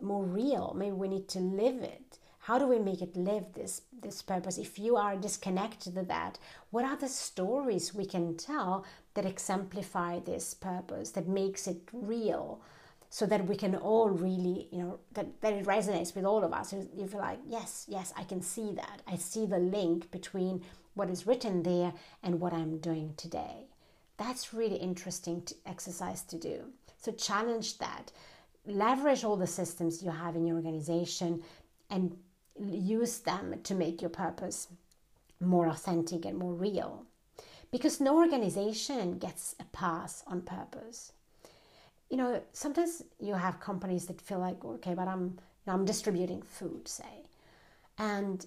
more 0.00 0.24
real. 0.24 0.74
Maybe 0.76 0.92
we 0.92 1.08
need 1.08 1.28
to 1.28 1.38
live 1.38 1.82
it. 1.82 2.18
How 2.40 2.58
do 2.58 2.66
we 2.66 2.78
make 2.78 3.02
it 3.02 3.16
live 3.16 3.54
this 3.54 3.82
this 4.02 4.22
purpose? 4.22 4.58
If 4.58 4.78
you 4.78 4.96
are 4.96 5.16
disconnected 5.16 5.94
to 5.94 6.02
that, 6.04 6.38
what 6.70 6.84
are 6.84 6.96
the 6.96 7.08
stories 7.08 7.94
we 7.94 8.06
can 8.06 8.36
tell 8.36 8.84
that 9.14 9.24
exemplify 9.26 10.20
this 10.20 10.54
purpose, 10.54 11.10
that 11.12 11.28
makes 11.28 11.66
it 11.66 11.82
real? 11.92 12.60
so 13.08 13.24
that 13.24 13.46
we 13.46 13.56
can 13.56 13.74
all 13.74 14.10
really, 14.10 14.68
you 14.72 14.78
know, 14.78 14.98
that, 15.12 15.40
that 15.40 15.52
it 15.52 15.64
resonates 15.64 16.14
with 16.14 16.24
all 16.24 16.42
of 16.44 16.52
us. 16.52 16.72
You 16.72 17.06
feel 17.06 17.20
like, 17.20 17.38
yes, 17.46 17.86
yes, 17.88 18.12
I 18.16 18.24
can 18.24 18.42
see 18.42 18.72
that. 18.74 19.02
I 19.06 19.16
see 19.16 19.46
the 19.46 19.58
link 19.58 20.10
between 20.10 20.62
what 20.94 21.08
is 21.08 21.26
written 21.26 21.62
there 21.62 21.92
and 22.22 22.40
what 22.40 22.52
I'm 22.52 22.78
doing 22.78 23.14
today. 23.16 23.68
That's 24.16 24.54
really 24.54 24.76
interesting 24.76 25.42
to 25.42 25.54
exercise 25.66 26.22
to 26.24 26.38
do. 26.38 26.64
So 26.98 27.12
challenge 27.12 27.78
that. 27.78 28.12
Leverage 28.66 29.24
all 29.24 29.36
the 29.36 29.46
systems 29.46 30.02
you 30.02 30.10
have 30.10 30.34
in 30.36 30.46
your 30.46 30.56
organization 30.56 31.42
and 31.90 32.16
use 32.58 33.18
them 33.18 33.60
to 33.62 33.74
make 33.74 34.00
your 34.00 34.10
purpose 34.10 34.68
more 35.40 35.68
authentic 35.68 36.24
and 36.24 36.38
more 36.38 36.54
real. 36.54 37.04
Because 37.70 38.00
no 38.00 38.16
organization 38.16 39.18
gets 39.18 39.54
a 39.60 39.64
pass 39.64 40.24
on 40.26 40.40
purpose. 40.40 41.12
You 42.10 42.16
know, 42.16 42.42
sometimes 42.52 43.02
you 43.20 43.34
have 43.34 43.60
companies 43.60 44.06
that 44.06 44.20
feel 44.20 44.38
like, 44.38 44.64
okay, 44.64 44.94
but 44.94 45.08
I'm, 45.08 45.38
I'm 45.66 45.84
distributing 45.84 46.42
food, 46.42 46.88
say, 46.88 47.26
and 47.98 48.46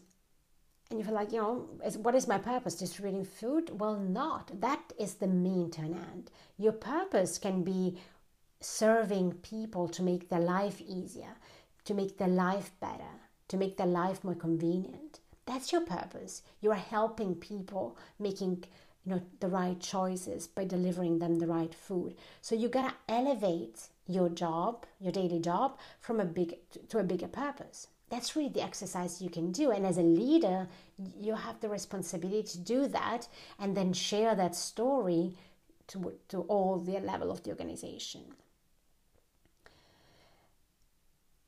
and 0.90 1.00
you 1.00 1.06
feel 1.06 1.14
like, 1.14 1.32
you 1.32 1.40
know, 1.40 1.70
is, 1.86 2.00
what 2.00 2.16
is 2.16 2.28
my 2.28 2.40
purpose? 2.40 2.74
Distributing 2.76 3.24
food? 3.24 3.80
Well, 3.80 3.96
not. 3.96 4.60
That 4.60 4.92
is 4.98 5.16
the 5.16 5.28
mean 5.28 5.70
to 5.72 5.82
an 5.82 5.94
end. 5.94 6.32
Your 6.58 6.72
purpose 6.72 7.38
can 7.38 7.64
be 7.64 8.00
serving 8.60 9.34
people 9.34 9.88
to 9.88 10.02
make 10.02 10.30
their 10.30 10.40
life 10.40 10.82
easier, 10.82 11.36
to 11.86 11.94
make 11.94 12.18
their 12.18 12.28
life 12.28 12.72
better, 12.80 13.14
to 13.50 13.58
make 13.58 13.78
their 13.78 13.88
life 13.88 14.24
more 14.24 14.34
convenient. 14.34 15.20
That's 15.46 15.72
your 15.72 15.82
purpose. 15.82 16.42
You 16.60 16.72
are 16.72 16.76
helping 16.76 17.36
people 17.36 17.96
making 18.18 18.64
you 19.06 19.14
know 19.14 19.22
the 19.40 19.48
right 19.48 19.80
choices 19.80 20.48
by 20.48 20.66
delivering 20.66 21.20
them 21.20 21.38
the 21.40 21.48
right 21.48 21.74
food. 21.74 22.16
So 22.42 22.56
you 22.56 22.68
gotta 22.68 22.96
elevate 23.08 23.88
your 24.08 24.30
job, 24.30 24.86
your 25.00 25.12
daily 25.12 25.40
job, 25.40 25.78
from 26.00 26.20
a 26.20 26.26
big 26.26 26.58
to 26.90 26.98
a 26.98 27.04
bigger 27.04 27.28
purpose. 27.28 27.88
That's 28.10 28.36
really 28.36 28.50
the 28.50 28.64
exercise 28.64 29.22
you 29.22 29.30
can 29.30 29.52
do. 29.52 29.72
And 29.72 29.86
as 29.86 29.98
a 29.98 30.02
leader, 30.02 30.68
you 31.18 31.36
have 31.36 31.60
the 31.60 31.70
responsibility 31.70 32.44
to 32.44 32.60
do 32.60 32.88
that 32.88 33.28
and 33.60 33.78
then 33.78 33.94
share 33.94 34.36
that 34.36 34.56
story 34.56 35.36
to, 35.88 36.14
to 36.30 36.42
all 36.42 36.80
the 36.80 37.00
level 37.00 37.32
of 37.32 37.44
the 37.44 37.52
organization. 37.52 38.22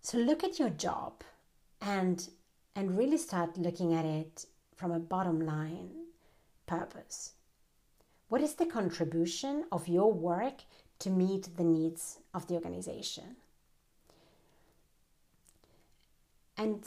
So 0.02 0.18
look 0.18 0.44
at 0.44 0.60
your 0.60 0.70
job 0.70 1.24
and 1.82 2.28
and 2.76 2.98
really 2.98 3.18
start 3.18 3.58
looking 3.58 3.94
at 3.94 4.06
it 4.06 4.46
from 4.76 4.92
a 4.92 5.00
bottom 5.00 5.42
line 5.42 5.90
purpose. 6.66 7.34
What 8.30 8.42
is 8.42 8.56
the 8.56 8.66
contribution 8.66 9.66
of 9.72 9.88
your 9.88 10.12
work 10.12 10.64
to 11.00 11.10
meet 11.10 11.56
the 11.58 11.64
needs 11.64 12.20
of 12.34 12.48
the 12.48 12.56
organization? 12.56 13.36
And 16.58 16.86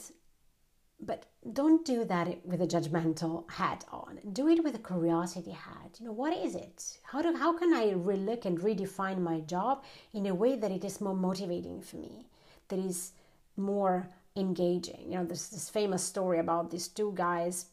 but 0.99 1.25
don't 1.53 1.85
do 1.85 2.05
that 2.05 2.45
with 2.45 2.61
a 2.61 2.67
judgmental 2.67 3.49
hat 3.51 3.85
on. 3.91 4.19
Do 4.31 4.47
it 4.47 4.63
with 4.63 4.75
a 4.75 4.79
curiosity 4.79 5.51
hat. 5.51 5.97
You 5.99 6.07
know, 6.07 6.13
what 6.13 6.35
is 6.35 6.55
it? 6.55 6.97
How 7.03 7.21
do 7.21 7.35
how 7.35 7.57
can 7.57 7.73
I 7.73 7.91
relook 7.93 8.45
and 8.45 8.59
redefine 8.59 9.19
my 9.19 9.41
job 9.41 9.83
in 10.13 10.25
a 10.25 10.35
way 10.35 10.55
that 10.55 10.71
it 10.71 10.83
is 10.83 11.01
more 11.01 11.15
motivating 11.15 11.81
for 11.81 11.97
me? 11.97 12.27
That 12.69 12.79
is 12.79 13.11
more 13.57 14.09
engaging. 14.35 15.11
You 15.11 15.19
know, 15.19 15.25
there's 15.25 15.49
this 15.49 15.69
famous 15.69 16.03
story 16.03 16.39
about 16.39 16.71
these 16.71 16.87
two 16.87 17.13
guys 17.15 17.65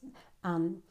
um, 0.44 0.82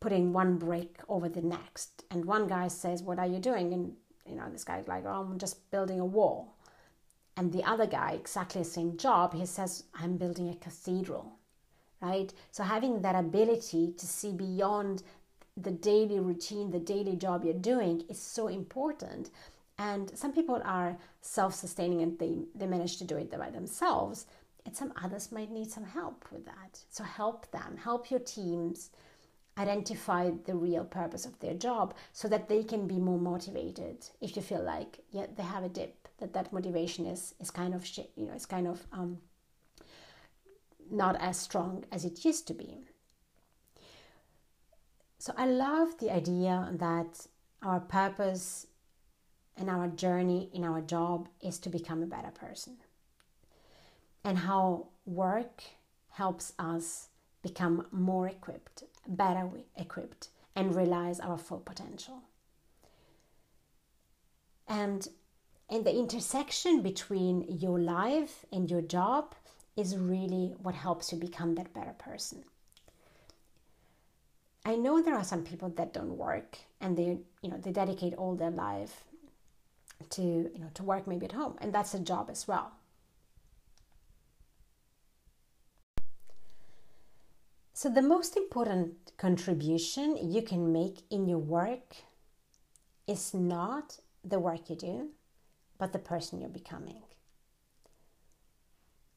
putting 0.00 0.32
one 0.32 0.58
brick 0.58 1.00
over 1.08 1.28
the 1.28 1.42
next, 1.42 2.04
and 2.10 2.24
one 2.24 2.46
guy 2.46 2.68
says, 2.68 3.02
"What 3.02 3.18
are 3.18 3.26
you 3.26 3.38
doing?" 3.38 3.72
And 3.72 3.96
you 4.26 4.36
know, 4.36 4.48
this 4.50 4.64
guy's 4.64 4.88
like, 4.88 5.04
"Oh, 5.06 5.28
I'm 5.30 5.38
just 5.38 5.70
building 5.70 6.00
a 6.00 6.04
wall." 6.04 6.54
And 7.36 7.52
the 7.52 7.64
other 7.64 7.86
guy, 7.86 8.12
exactly 8.12 8.62
the 8.62 8.68
same 8.68 8.96
job, 8.96 9.34
he 9.34 9.46
says, 9.46 9.84
"I'm 9.94 10.16
building 10.16 10.48
a 10.48 10.56
cathedral." 10.56 11.38
Right? 12.00 12.32
So 12.50 12.62
having 12.62 13.02
that 13.02 13.16
ability 13.16 13.94
to 13.96 14.06
see 14.06 14.32
beyond 14.32 15.02
the 15.56 15.70
daily 15.70 16.20
routine, 16.20 16.70
the 16.70 16.80
daily 16.80 17.16
job 17.16 17.44
you're 17.44 17.54
doing 17.54 18.04
is 18.08 18.20
so 18.20 18.48
important. 18.48 19.30
And 19.78 20.16
some 20.16 20.32
people 20.32 20.60
are 20.64 20.98
self 21.22 21.54
sustaining 21.54 22.02
and 22.02 22.18
they, 22.18 22.44
they 22.54 22.66
manage 22.66 22.98
to 22.98 23.04
do 23.04 23.16
it 23.16 23.30
by 23.30 23.50
themselves 23.50 24.26
and 24.66 24.76
some 24.76 24.92
others 25.02 25.32
might 25.32 25.50
need 25.50 25.70
some 25.70 25.84
help 25.84 26.24
with 26.30 26.46
that. 26.46 26.80
So 26.90 27.04
help 27.04 27.50
them, 27.50 27.76
help 27.76 28.10
your 28.10 28.20
teams 28.20 28.90
identify 29.58 30.30
the 30.46 30.54
real 30.54 30.84
purpose 30.84 31.26
of 31.26 31.38
their 31.38 31.54
job 31.54 31.94
so 32.12 32.28
that 32.28 32.48
they 32.48 32.62
can 32.62 32.86
be 32.86 32.98
more 32.98 33.18
motivated 33.18 34.04
if 34.20 34.34
you 34.34 34.42
feel 34.42 34.62
like 34.62 34.98
yeah 35.12 35.26
they 35.36 35.44
have 35.44 35.62
a 35.62 35.68
dip 35.68 36.03
that 36.18 36.32
that 36.32 36.52
motivation 36.52 37.06
is 37.06 37.34
is 37.40 37.50
kind 37.50 37.74
of 37.74 37.86
you 38.16 38.26
know 38.26 38.32
it's 38.34 38.46
kind 38.46 38.66
of 38.66 38.86
um, 38.92 39.18
not 40.90 41.16
as 41.20 41.38
strong 41.38 41.84
as 41.92 42.04
it 42.04 42.24
used 42.24 42.46
to 42.46 42.54
be 42.54 42.78
so 45.18 45.32
i 45.36 45.46
love 45.46 45.96
the 45.98 46.10
idea 46.12 46.68
that 46.72 47.26
our 47.62 47.80
purpose 47.80 48.66
and 49.56 49.70
our 49.70 49.88
journey 49.88 50.50
in 50.52 50.64
our 50.64 50.80
job 50.80 51.28
is 51.40 51.58
to 51.58 51.68
become 51.68 52.02
a 52.02 52.06
better 52.06 52.30
person 52.30 52.76
and 54.24 54.38
how 54.38 54.86
work 55.06 55.62
helps 56.10 56.52
us 56.58 57.08
become 57.42 57.86
more 57.92 58.26
equipped, 58.26 58.84
better 59.06 59.50
equipped, 59.76 60.28
and 60.56 60.74
realize 60.74 61.20
our 61.20 61.36
full 61.36 61.58
potential. 61.58 62.22
And 64.66 65.06
and 65.70 65.84
the 65.84 65.96
intersection 65.96 66.82
between 66.82 67.44
your 67.48 67.78
life 67.78 68.44
and 68.52 68.70
your 68.70 68.82
job 68.82 69.34
is 69.76 69.96
really 69.96 70.54
what 70.62 70.74
helps 70.74 71.12
you 71.12 71.18
become 71.18 71.54
that 71.54 71.72
better 71.72 71.94
person. 71.98 72.44
I 74.64 74.76
know 74.76 75.02
there 75.02 75.16
are 75.16 75.24
some 75.24 75.42
people 75.42 75.68
that 75.70 75.92
don't 75.92 76.16
work 76.16 76.58
and 76.80 76.96
they 76.96 77.18
you 77.42 77.50
know 77.50 77.58
they 77.58 77.72
dedicate 77.72 78.14
all 78.14 78.34
their 78.34 78.50
life 78.50 79.04
to 80.10 80.22
you 80.22 80.58
know 80.58 80.70
to 80.74 80.82
work 80.82 81.06
maybe 81.06 81.26
at 81.26 81.32
home 81.32 81.56
and 81.60 81.72
that's 81.72 81.94
a 81.94 81.98
job 81.98 82.28
as 82.30 82.48
well 82.48 82.72
So, 87.76 87.90
the 87.90 88.02
most 88.02 88.36
important 88.36 88.94
contribution 89.18 90.16
you 90.30 90.42
can 90.42 90.72
make 90.72 91.02
in 91.10 91.26
your 91.26 91.38
work 91.38 91.96
is 93.08 93.34
not 93.34 93.98
the 94.24 94.38
work 94.38 94.70
you 94.70 94.76
do, 94.76 95.10
but 95.78 95.92
the 95.92 95.98
person 95.98 96.40
you're 96.40 96.48
becoming. 96.48 97.02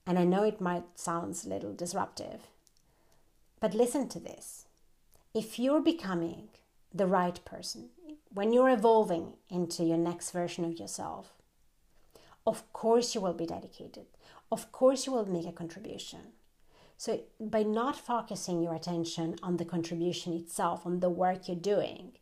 And 0.06 0.18
I 0.18 0.24
know 0.24 0.44
it 0.44 0.62
might 0.62 0.86
sound 0.96 1.38
a 1.46 1.50
little 1.50 1.74
disruptive, 1.74 2.48
but 3.60 3.74
listen 3.74 4.08
to 4.10 4.20
this. 4.20 4.66
If 5.34 5.60
you're 5.60 5.82
becoming 5.82 6.48
the 6.94 7.08
right 7.08 7.44
person, 7.44 7.90
when 8.34 8.54
you're 8.54 8.70
evolving 8.70 9.34
into 9.50 9.84
your 9.84 9.98
next 9.98 10.32
version 10.32 10.64
of 10.64 10.80
yourself, 10.80 11.34
of 12.46 12.72
course 12.72 13.14
you 13.14 13.22
will 13.22 13.34
be 13.34 13.46
dedicated. 13.46 14.06
Of 14.52 14.72
course 14.72 15.06
you 15.06 15.12
will 15.12 15.30
make 15.30 15.46
a 15.46 15.52
contribution. 15.52 16.32
So, 16.98 17.20
by 17.40 17.64
not 17.64 17.96
focusing 17.96 18.64
your 18.64 18.74
attention 18.74 19.36
on 19.44 19.58
the 19.58 19.66
contribution 19.66 20.34
itself, 20.34 20.86
on 20.86 21.00
the 21.00 21.10
work 21.10 21.48
you're 21.48 21.58
doing, 21.58 22.14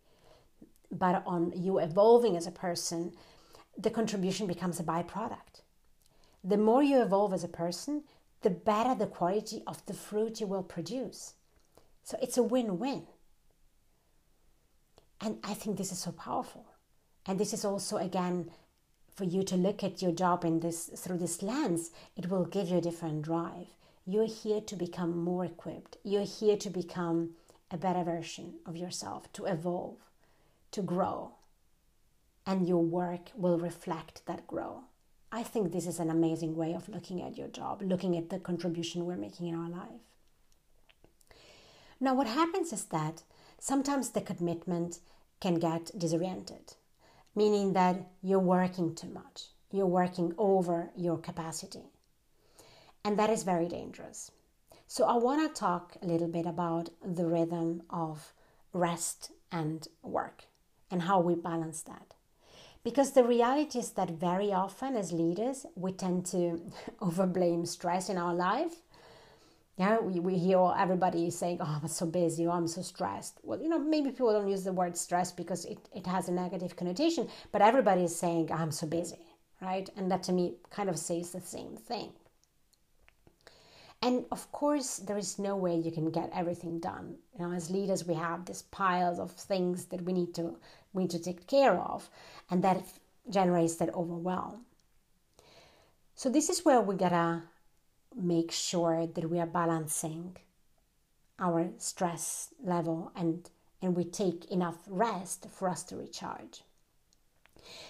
but 0.91 1.23
on 1.25 1.53
you 1.55 1.77
evolving 1.77 2.35
as 2.35 2.47
a 2.47 2.51
person, 2.51 3.13
the 3.77 3.89
contribution 3.89 4.47
becomes 4.47 4.79
a 4.79 4.83
byproduct. 4.83 5.61
The 6.43 6.57
more 6.57 6.83
you 6.83 7.01
evolve 7.01 7.33
as 7.33 7.43
a 7.43 7.49
person, 7.49 8.03
the 8.41 8.49
better 8.49 8.95
the 8.95 9.07
quality 9.07 9.63
of 9.65 9.85
the 9.85 9.93
fruit 9.93 10.39
you 10.39 10.47
will 10.47 10.63
produce. 10.63 11.33
So, 12.03 12.17
it's 12.21 12.37
a 12.37 12.43
win 12.43 12.77
win. 12.77 13.07
And 15.21 15.39
I 15.43 15.53
think 15.53 15.77
this 15.77 15.91
is 15.91 15.99
so 15.99 16.11
powerful. 16.11 16.65
And 17.25 17.39
this 17.39 17.53
is 17.53 17.65
also, 17.65 17.97
again, 17.97 18.51
for 19.15 19.23
you 19.23 19.43
to 19.43 19.55
look 19.55 19.83
at 19.83 20.01
your 20.01 20.11
job 20.11 20.45
in 20.45 20.59
this 20.59 20.91
through 20.95 21.17
this 21.17 21.41
lens, 21.41 21.89
it 22.15 22.29
will 22.29 22.45
give 22.45 22.67
you 22.67 22.77
a 22.77 22.81
different 22.81 23.23
drive 23.23 23.67
you're 24.05 24.27
here 24.27 24.61
to 24.61 24.75
become 24.75 25.17
more 25.17 25.45
equipped. 25.45 25.97
You're 26.03 26.25
here 26.25 26.57
to 26.57 26.69
become 26.69 27.31
a 27.71 27.77
better 27.77 28.03
version 28.03 28.55
of 28.65 28.77
yourself, 28.77 29.31
to 29.33 29.45
evolve, 29.45 29.97
to 30.71 30.81
grow. 30.83 31.31
And 32.45 32.67
your 32.67 32.83
work 32.83 33.31
will 33.35 33.57
reflect 33.57 34.25
that 34.25 34.47
growth. 34.47 34.83
I 35.31 35.43
think 35.43 35.71
this 35.71 35.87
is 35.87 35.99
an 35.99 36.09
amazing 36.09 36.55
way 36.55 36.73
of 36.73 36.87
looking 36.87 37.21
at 37.21 37.37
your 37.37 37.47
job, 37.47 37.81
looking 37.81 38.15
at 38.17 38.29
the 38.29 38.39
contribution 38.39 39.05
we're 39.05 39.17
making 39.17 39.47
in 39.47 39.55
our 39.55 39.69
life. 39.69 40.01
Now, 41.99 42.13
what 42.13 42.27
happens 42.27 42.73
is 42.73 42.85
that 42.85 43.23
sometimes 43.59 44.09
the 44.09 44.21
commitment 44.21 44.99
can 45.39 45.55
get 45.55 45.91
disoriented, 45.97 46.73
meaning 47.35 47.73
that 47.73 48.07
you're 48.21 48.39
working 48.39 48.95
too 48.95 49.09
much, 49.09 49.47
you're 49.71 49.85
working 49.85 50.33
over 50.37 50.91
your 50.95 51.17
capacity. 51.17 51.83
And 53.03 53.17
that 53.19 53.29
is 53.29 53.43
very 53.43 53.67
dangerous. 53.67 54.31
So, 54.87 55.05
I 55.05 55.17
want 55.17 55.41
to 55.47 55.59
talk 55.59 55.97
a 56.01 56.05
little 56.05 56.27
bit 56.27 56.45
about 56.45 56.89
the 57.03 57.25
rhythm 57.25 57.83
of 57.89 58.33
rest 58.73 59.31
and 59.51 59.87
work 60.01 60.45
and 60.91 61.03
how 61.03 61.19
we 61.19 61.35
balance 61.35 61.81
that. 61.83 62.14
Because 62.85 63.13
the 63.13 63.23
reality 63.23 63.79
is 63.79 63.89
that 63.93 64.11
very 64.11 64.53
often, 64.53 64.95
as 64.95 65.11
leaders, 65.11 65.65
we 65.75 65.91
tend 65.91 66.27
to 66.27 66.61
overblame 67.01 67.67
stress 67.67 68.09
in 68.09 68.17
our 68.17 68.35
life. 68.35 68.75
Yeah, 69.75 69.99
we, 69.99 70.19
we 70.19 70.37
hear 70.37 70.71
everybody 70.77 71.31
saying, 71.31 71.57
Oh, 71.61 71.79
I'm 71.81 71.87
so 71.87 72.05
busy, 72.05 72.45
oh, 72.45 72.51
I'm 72.51 72.67
so 72.67 72.83
stressed. 72.83 73.39
Well, 73.41 73.59
you 73.59 73.69
know, 73.69 73.79
maybe 73.79 74.11
people 74.11 74.31
don't 74.31 74.47
use 74.47 74.63
the 74.63 74.71
word 74.71 74.95
stress 74.95 75.31
because 75.31 75.65
it, 75.65 75.79
it 75.95 76.05
has 76.05 76.29
a 76.29 76.31
negative 76.31 76.75
connotation, 76.75 77.27
but 77.51 77.63
everybody 77.63 78.03
is 78.03 78.15
saying, 78.15 78.51
I'm 78.51 78.71
so 78.71 78.85
busy, 78.85 79.25
right? 79.61 79.89
And 79.97 80.11
that 80.11 80.21
to 80.23 80.31
me 80.31 80.53
kind 80.69 80.87
of 80.87 80.99
says 80.99 81.31
the 81.31 81.41
same 81.41 81.75
thing. 81.75 82.11
And 84.01 84.25
of 84.31 84.51
course, 84.51 84.97
there 84.97 85.17
is 85.17 85.39
no 85.39 85.55
way 85.55 85.75
you 85.75 85.91
can 85.91 86.11
get 86.11 86.29
everything 86.33 86.79
done. 86.79 87.15
You 87.33 87.45
know, 87.45 87.53
as 87.53 87.71
leaders, 87.71 88.05
we 88.05 88.13
have 88.13 88.45
this 88.45 88.61
piles 88.61 89.19
of 89.19 89.31
things 89.31 89.85
that 89.85 90.01
we 90.03 90.13
need 90.13 90.33
to 90.35 90.57
we 90.93 91.03
need 91.03 91.11
to 91.11 91.19
take 91.19 91.47
care 91.47 91.77
of, 91.77 92.09
and 92.49 92.63
that 92.63 92.85
generates 93.29 93.75
that 93.77 93.93
overwhelm. 93.93 94.65
So 96.13 96.29
this 96.29 96.49
is 96.49 96.63
where 96.63 96.79
we 96.79 96.95
gotta 96.95 97.43
make 98.15 98.51
sure 98.51 99.07
that 99.07 99.29
we 99.29 99.39
are 99.39 99.45
balancing 99.45 100.37
our 101.37 101.69
stress 101.77 102.53
level 102.63 103.11
and 103.15 103.49
and 103.81 103.95
we 103.95 104.05
take 104.05 104.45
enough 104.45 104.77
rest 104.87 105.47
for 105.51 105.67
us 105.67 105.83
to 105.83 105.97
recharge. 105.97 106.63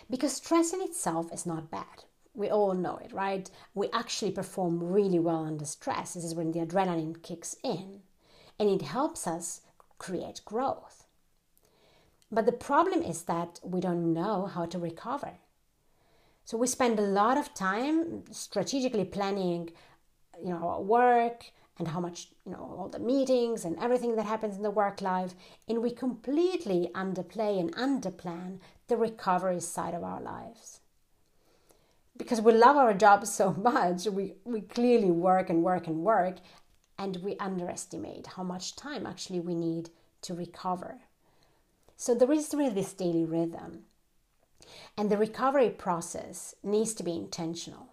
Because 0.10 0.34
stress 0.34 0.74
in 0.74 0.82
itself 0.82 1.32
is 1.32 1.46
not 1.46 1.70
bad. 1.70 2.06
We 2.36 2.50
all 2.50 2.74
know 2.74 2.98
it, 2.98 3.14
right? 3.14 3.50
We 3.74 3.90
actually 3.94 4.32
perform 4.32 4.84
really 4.84 5.20
well 5.20 5.46
under 5.46 5.66
stress. 5.66 6.14
This 6.14 6.26
is 6.26 6.36
when 6.36 6.52
the 6.52 6.60
adrenaline 6.60 7.24
kicks 7.24 7.56
in 7.64 8.02
and 8.60 8.70
it 8.70 8.82
helps 8.82 9.26
us 9.26 9.62
create 9.98 10.42
growth. 10.46 11.06
But 12.32 12.46
the 12.46 12.52
problem 12.52 13.02
is 13.02 13.24
that 13.24 13.60
we 13.64 13.80
don't 13.80 14.14
know 14.14 14.48
how 14.48 14.66
to 14.66 14.80
recover. 14.80 15.34
So 16.44 16.58
we 16.58 16.68
spend 16.68 17.00
a 17.00 17.04
lot 17.04 17.38
of 17.38 17.54
time 17.54 18.24
strategically 18.32 19.06
planning, 19.06 19.72
you 20.44 20.50
know, 20.50 20.68
our 20.68 20.82
work 20.82 21.46
and 21.78 21.88
how 21.88 22.00
much, 22.00 22.28
you 22.46 22.52
know, 22.52 22.76
all 22.78 22.90
the 22.90 23.00
meetings 23.00 23.66
and 23.66 23.78
everything 23.80 24.16
that 24.16 24.26
happens 24.26 24.56
in 24.56 24.64
the 24.64 24.72
work 24.72 25.02
life, 25.02 25.36
and 25.68 25.82
we 25.82 25.92
completely 25.92 26.90
underplay 26.94 27.60
and 27.60 27.76
underplan 27.76 28.60
the 28.88 28.96
recovery 28.96 29.60
side 29.60 29.94
of 29.94 30.04
our 30.04 30.22
lives. 30.22 30.80
Because 32.18 32.42
we 32.42 32.54
love 32.54 32.78
our 32.78 32.94
jobs 32.94 33.32
so 33.34 33.54
much, 33.58 34.06
we, 34.06 34.34
we 34.44 34.62
clearly 34.62 35.12
work 35.12 35.50
and 35.50 35.64
work 35.64 35.88
and 35.88 36.04
work, 36.04 36.38
and 36.98 37.18
we 37.18 37.36
underestimate 37.38 38.28
how 38.28 38.44
much 38.44 38.76
time 38.76 39.06
actually 39.06 39.40
we 39.40 39.56
need 39.56 39.90
to 40.22 40.34
recover. 40.34 41.00
So 41.98 42.16
there 42.16 42.32
is 42.32 42.54
really 42.54 42.74
this 42.74 42.94
daily 42.94 43.26
rhythm 43.26 43.84
and 44.98 45.10
the 45.10 45.18
recovery 45.18 45.70
process 45.70 46.56
needs 46.64 46.94
to 46.96 47.04
be 47.04 47.16
intentional. 47.16 47.90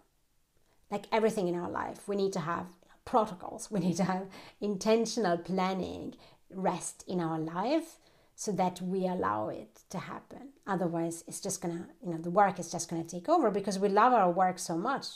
Like 0.91 1.07
everything 1.11 1.49
in 1.49 1.55
our 1.55 1.71
life, 1.71 2.07
we 2.07 2.17
need 2.17 2.33
to 2.35 2.41
have 2.41 2.67
protocols, 3.05 3.71
we 3.71 3.81
need 3.81 3.97
to 3.97 4.05
have 4.05 4.26
intentional 4.61 5.38
planning, 5.38 6.14
rest 6.50 7.05
in 7.09 7.21
our 7.21 7.38
life 7.38 7.97
so 8.35 8.53
that 8.53 8.81
we 8.81 9.07
allow 9.07 9.49
it 9.49 9.81
to 9.91 9.99
happen. 9.99 10.49
Otherwise, 10.67 11.25
it's 11.27 11.41
just 11.41 11.61
gonna, 11.61 11.87
you 12.05 12.11
know, 12.11 12.19
the 12.19 12.31
work 12.31 12.59
is 12.59 12.71
just 12.71 12.89
gonna 12.89 13.05
take 13.05 13.29
over 13.29 13.51
because 13.51 13.79
we 13.79 13.89
love 13.89 14.12
our 14.12 14.31
work 14.31 14.59
so 14.59 14.77
much. 14.77 15.07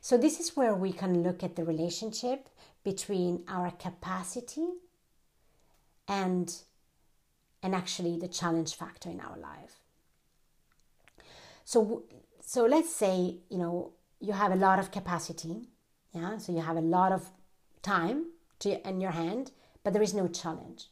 So, 0.00 0.16
this 0.16 0.38
is 0.40 0.56
where 0.56 0.74
we 0.74 0.92
can 0.92 1.22
look 1.22 1.42
at 1.42 1.56
the 1.56 1.64
relationship 1.64 2.48
between 2.84 3.44
our 3.48 3.70
capacity 3.72 4.68
and 6.06 6.54
and 7.62 7.74
actually 7.74 8.16
the 8.16 8.28
challenge 8.28 8.74
factor 8.74 9.10
in 9.10 9.20
our 9.20 9.36
life. 9.36 9.80
So, 11.64 12.04
so 12.40 12.64
let's 12.64 12.94
say, 12.94 13.40
you 13.50 13.58
know, 13.58 13.92
you 14.20 14.32
have 14.32 14.52
a 14.52 14.56
lot 14.56 14.78
of 14.78 14.90
capacity. 14.90 15.68
Yeah. 16.12 16.38
So 16.38 16.52
you 16.52 16.60
have 16.60 16.76
a 16.76 16.80
lot 16.80 17.12
of 17.12 17.30
time 17.82 18.26
to, 18.60 18.88
in 18.88 19.00
your 19.00 19.10
hand, 19.10 19.52
but 19.84 19.92
there 19.92 20.02
is 20.02 20.14
no 20.14 20.28
challenge. 20.28 20.86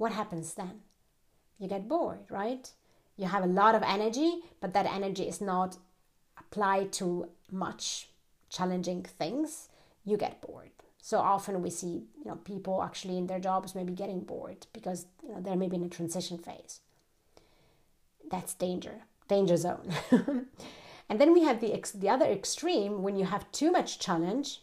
What 0.00 0.12
happens 0.12 0.54
then? 0.54 0.80
You 1.58 1.68
get 1.68 1.86
bored, 1.86 2.24
right? 2.30 2.70
You 3.16 3.26
have 3.26 3.44
a 3.44 3.54
lot 3.60 3.74
of 3.74 3.82
energy, 3.82 4.40
but 4.60 4.72
that 4.72 4.86
energy 4.86 5.24
is 5.28 5.42
not 5.42 5.76
applied 6.38 6.90
to 6.94 7.28
much 7.52 8.08
challenging 8.48 9.02
things. 9.02 9.68
You 10.06 10.16
get 10.16 10.40
bored. 10.40 10.70
So 11.02 11.18
often 11.18 11.60
we 11.60 11.68
see, 11.68 12.04
you 12.18 12.24
know, 12.24 12.36
people 12.36 12.82
actually 12.82 13.18
in 13.18 13.26
their 13.26 13.38
jobs 13.40 13.74
maybe 13.74 13.92
getting 13.92 14.20
bored 14.20 14.66
because 14.72 15.04
you 15.22 15.34
know, 15.34 15.40
they're 15.42 15.54
maybe 15.56 15.76
in 15.76 15.84
a 15.84 15.88
transition 15.88 16.38
phase. 16.38 16.80
That's 18.30 18.54
danger 18.54 19.02
danger 19.28 19.56
zone. 19.56 19.94
and 21.08 21.20
then 21.20 21.32
we 21.32 21.44
have 21.44 21.60
the, 21.60 21.72
ex- 21.72 21.92
the 21.92 22.08
other 22.08 22.26
extreme 22.26 23.02
when 23.02 23.16
you 23.16 23.26
have 23.26 23.52
too 23.52 23.70
much 23.70 23.98
challenge 23.98 24.60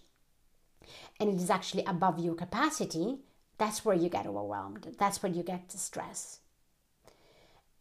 and 1.20 1.30
it 1.30 1.42
is 1.42 1.50
actually 1.50 1.86
above 1.86 2.20
your 2.20 2.36
capacity, 2.36 3.20
that's 3.58 3.84
where 3.84 3.96
you 3.96 4.10
get 4.10 4.28
overwhelmed. 4.28 4.96
That's 5.00 5.24
where 5.24 5.32
you 5.32 5.44
get 5.44 5.72
stress. 5.72 6.40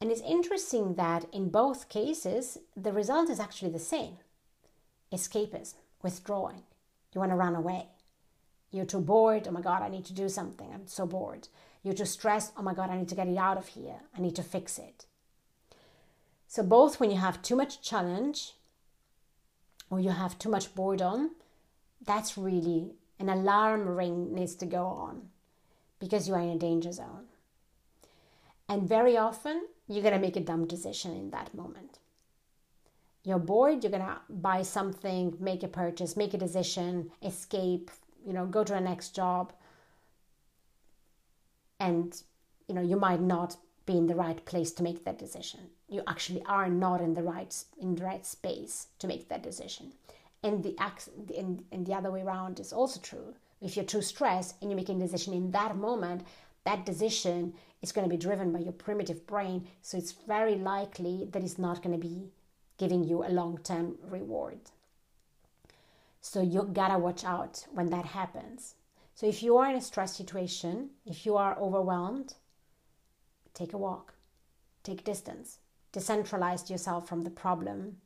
And 0.00 0.10
it's 0.10 0.20
interesting 0.22 0.94
that 0.94 1.26
in 1.32 1.48
both 1.48 1.88
cases, 1.88 2.58
the 2.76 2.92
result 2.92 3.30
is 3.30 3.40
actually 3.40 3.72
the 3.72 3.78
same 3.78 4.18
escapism, 5.12 5.74
withdrawing. 6.02 6.62
You 7.14 7.20
want 7.20 7.32
to 7.32 7.36
run 7.36 7.54
away. 7.54 7.86
You're 8.70 8.84
too 8.84 9.00
bored. 9.00 9.46
Oh 9.48 9.52
my 9.52 9.60
God, 9.60 9.82
I 9.82 9.88
need 9.88 10.04
to 10.06 10.12
do 10.12 10.28
something. 10.28 10.70
I'm 10.72 10.86
so 10.86 11.06
bored. 11.06 11.48
You're 11.82 11.94
too 11.94 12.04
stressed. 12.04 12.52
Oh 12.56 12.62
my 12.62 12.74
God, 12.74 12.90
I 12.90 12.98
need 12.98 13.08
to 13.08 13.14
get 13.14 13.28
it 13.28 13.36
out 13.36 13.56
of 13.56 13.68
here. 13.68 14.00
I 14.16 14.20
need 14.20 14.36
to 14.36 14.42
fix 14.42 14.78
it. 14.78 15.06
So, 16.48 16.62
both 16.62 17.00
when 17.00 17.10
you 17.10 17.16
have 17.18 17.42
too 17.42 17.56
much 17.56 17.82
challenge 17.82 18.52
or 19.90 20.00
you 20.00 20.10
have 20.10 20.38
too 20.38 20.48
much 20.48 20.74
boredom, 20.74 21.36
that's 22.04 22.36
really 22.36 22.94
an 23.18 23.28
alarm 23.28 23.88
ring 23.88 24.34
needs 24.34 24.54
to 24.56 24.66
go 24.66 24.86
on 24.86 25.30
because 25.98 26.28
you 26.28 26.34
are 26.34 26.40
in 26.40 26.50
a 26.50 26.58
danger 26.58 26.92
zone. 26.92 27.26
And 28.68 28.88
very 28.88 29.16
often, 29.16 29.66
you're 29.88 30.02
going 30.02 30.14
to 30.14 30.20
make 30.20 30.36
a 30.36 30.40
dumb 30.40 30.66
decision 30.66 31.12
in 31.12 31.30
that 31.30 31.54
moment. 31.54 31.98
You're 33.22 33.38
bored, 33.38 33.82
you're 33.82 33.90
going 33.90 34.02
to 34.02 34.18
buy 34.28 34.62
something, 34.62 35.36
make 35.40 35.62
a 35.62 35.68
purchase, 35.68 36.16
make 36.16 36.34
a 36.34 36.38
decision, 36.38 37.10
escape, 37.22 37.90
you 38.24 38.32
know, 38.32 38.46
go 38.46 38.64
to 38.64 38.74
a 38.74 38.80
next 38.80 39.14
job. 39.14 39.52
And, 41.78 42.20
you 42.68 42.74
know, 42.74 42.82
you 42.82 42.96
might 42.96 43.20
not 43.20 43.56
be 43.84 43.96
in 43.96 44.06
the 44.06 44.14
right 44.14 44.44
place 44.44 44.72
to 44.72 44.82
make 44.82 45.04
that 45.04 45.18
decision. 45.18 45.60
You 45.88 46.02
actually 46.06 46.42
are 46.46 46.68
not 46.68 47.00
in 47.00 47.14
the 47.14 47.22
right 47.22 47.54
in 47.78 47.94
the 47.94 48.04
right 48.04 48.26
space 48.26 48.88
to 48.98 49.06
make 49.06 49.28
that 49.28 49.42
decision. 49.42 49.92
And 50.42 50.62
the 50.62 50.76
and, 51.36 51.64
and 51.70 51.86
the 51.86 51.94
other 51.94 52.10
way 52.10 52.22
around 52.22 52.58
is 52.58 52.72
also 52.72 53.00
true. 53.00 53.34
If 53.60 53.76
you're 53.76 53.84
too 53.84 54.02
stressed 54.02 54.56
and 54.60 54.70
you're 54.70 54.76
making 54.76 55.00
a 55.00 55.06
decision 55.06 55.34
in 55.34 55.50
that 55.52 55.76
moment, 55.76 56.26
that 56.64 56.84
decision 56.84 57.54
is 57.82 57.92
going 57.92 58.08
to 58.08 58.14
be 58.14 58.20
driven 58.20 58.52
by 58.52 58.60
your 58.60 58.72
primitive 58.72 59.26
brain. 59.26 59.66
So 59.82 59.96
it's 59.96 60.12
very 60.12 60.56
likely 60.56 61.28
that 61.32 61.42
it's 61.42 61.58
not 61.58 61.82
going 61.82 61.98
to 61.98 62.08
be 62.08 62.28
giving 62.78 63.04
you 63.04 63.24
a 63.24 63.30
long-term 63.30 63.96
reward. 64.08 64.60
So 66.20 66.42
you 66.42 66.68
gotta 66.72 66.98
watch 66.98 67.24
out 67.24 67.66
when 67.72 67.90
that 67.90 68.04
happens. 68.04 68.74
So 69.14 69.26
if 69.26 69.42
you 69.42 69.56
are 69.58 69.70
in 69.70 69.76
a 69.76 69.80
stress 69.80 70.16
situation, 70.16 70.90
if 71.06 71.24
you 71.24 71.36
are 71.36 71.56
overwhelmed, 71.56 72.34
Take 73.56 73.72
a 73.72 73.78
walk. 73.78 74.12
Take 74.82 75.02
distance. 75.02 75.60
Decentralize 75.94 76.68
yourself 76.68 77.08
from 77.08 77.22
the 77.22 77.30
problem. 77.30 77.96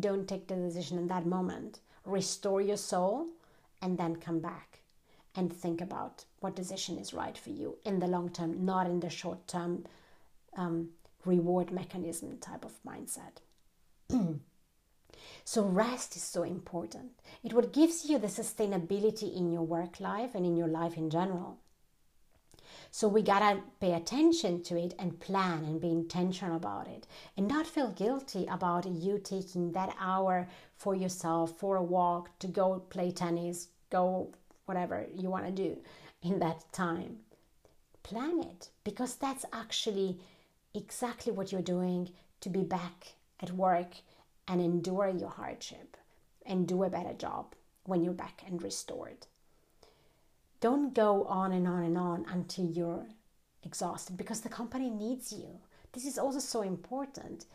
Don't 0.00 0.26
take 0.26 0.48
the 0.48 0.56
decision 0.56 0.98
in 0.98 1.06
that 1.06 1.24
moment. 1.24 1.78
Restore 2.04 2.60
your 2.60 2.76
soul 2.76 3.28
and 3.80 3.96
then 3.96 4.16
come 4.16 4.40
back 4.40 4.80
and 5.36 5.52
think 5.52 5.80
about 5.80 6.24
what 6.40 6.56
decision 6.56 6.98
is 6.98 7.14
right 7.14 7.36
for 7.36 7.50
you 7.50 7.76
in 7.84 7.98
the 7.98 8.06
long 8.06 8.30
term, 8.30 8.64
not 8.64 8.86
in 8.86 9.00
the 9.00 9.10
short 9.10 9.46
term 9.46 9.84
um, 10.56 10.88
reward 11.24 11.70
mechanism 11.70 12.38
type 12.38 12.64
of 12.64 12.72
mindset. 12.84 13.42
so, 15.44 15.64
rest 15.64 16.16
is 16.16 16.22
so 16.22 16.42
important. 16.42 17.12
It 17.44 17.52
what 17.52 17.72
gives 17.72 18.06
you 18.06 18.18
the 18.18 18.28
sustainability 18.28 19.36
in 19.36 19.52
your 19.52 19.62
work 19.62 20.00
life 20.00 20.34
and 20.34 20.46
in 20.46 20.56
your 20.56 20.68
life 20.68 20.96
in 20.96 21.10
general. 21.10 21.58
So 22.90 23.08
we 23.08 23.22
gotta 23.22 23.60
pay 23.80 23.92
attention 23.92 24.62
to 24.64 24.78
it 24.78 24.94
and 24.98 25.20
plan 25.20 25.64
and 25.64 25.80
be 25.80 25.90
intentional 25.90 26.56
about 26.56 26.88
it 26.88 27.06
and 27.36 27.46
not 27.46 27.66
feel 27.66 27.90
guilty 27.90 28.46
about 28.46 28.86
you 28.86 29.18
taking 29.18 29.72
that 29.72 29.94
hour 30.00 30.48
for 30.76 30.94
yourself 30.94 31.58
for 31.58 31.76
a 31.76 31.82
walk 31.82 32.38
to 32.38 32.46
go 32.46 32.80
play 32.88 33.10
tennis, 33.10 33.68
go 33.90 34.32
whatever 34.66 35.06
you 35.14 35.30
want 35.30 35.46
to 35.46 35.52
do 35.52 35.78
in 36.22 36.38
that 36.40 36.70
time. 36.72 37.18
Plan 38.02 38.40
it 38.40 38.68
because 38.84 39.16
that's 39.16 39.44
actually 39.52 40.18
exactly 40.74 41.32
what 41.32 41.50
you're 41.50 41.62
doing 41.62 42.10
to 42.40 42.50
be 42.50 42.62
back 42.62 43.14
at 43.40 43.50
work 43.52 43.94
and 44.46 44.60
endure 44.60 45.08
your 45.08 45.30
hardship 45.30 45.96
and 46.44 46.68
do 46.68 46.84
a 46.84 46.90
better 46.90 47.14
job 47.14 47.54
when 47.84 48.02
you're 48.02 48.12
back 48.12 48.42
and 48.46 48.62
restored. 48.62 49.26
Don't 50.60 50.94
go 50.94 51.24
on 51.24 51.52
and 51.52 51.66
on 51.66 51.82
and 51.82 51.98
on 51.98 52.26
until 52.32 52.66
you're 52.66 53.06
exhausted 53.62 54.16
because 54.16 54.40
the 54.40 54.48
company 54.48 54.90
needs 54.90 55.32
you. 55.32 55.58
This 55.92 56.06
is 56.06 56.18
also 56.18 56.38
so 56.38 56.62
important. 56.62 57.46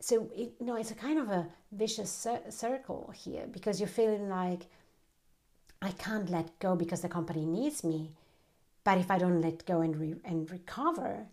So, 0.00 0.30
it, 0.34 0.54
you 0.58 0.66
know, 0.66 0.76
it's 0.76 0.90
a 0.90 0.94
kind 0.94 1.18
of 1.18 1.28
a 1.28 1.46
vicious 1.72 2.10
cir- 2.10 2.50
circle 2.50 3.12
here 3.14 3.46
because 3.50 3.80
you're 3.80 3.88
feeling 3.88 4.28
like, 4.28 4.66
I 5.82 5.92
can't 5.92 6.30
let 6.30 6.58
go 6.58 6.76
because 6.76 7.00
the 7.00 7.08
company 7.08 7.46
needs 7.46 7.82
me. 7.82 8.10
But 8.84 8.98
if 8.98 9.10
I 9.10 9.18
don't 9.18 9.40
let 9.40 9.66
go 9.66 9.80
and, 9.80 9.96
re- 9.96 10.20
and 10.24 10.50
recover, 10.50 11.26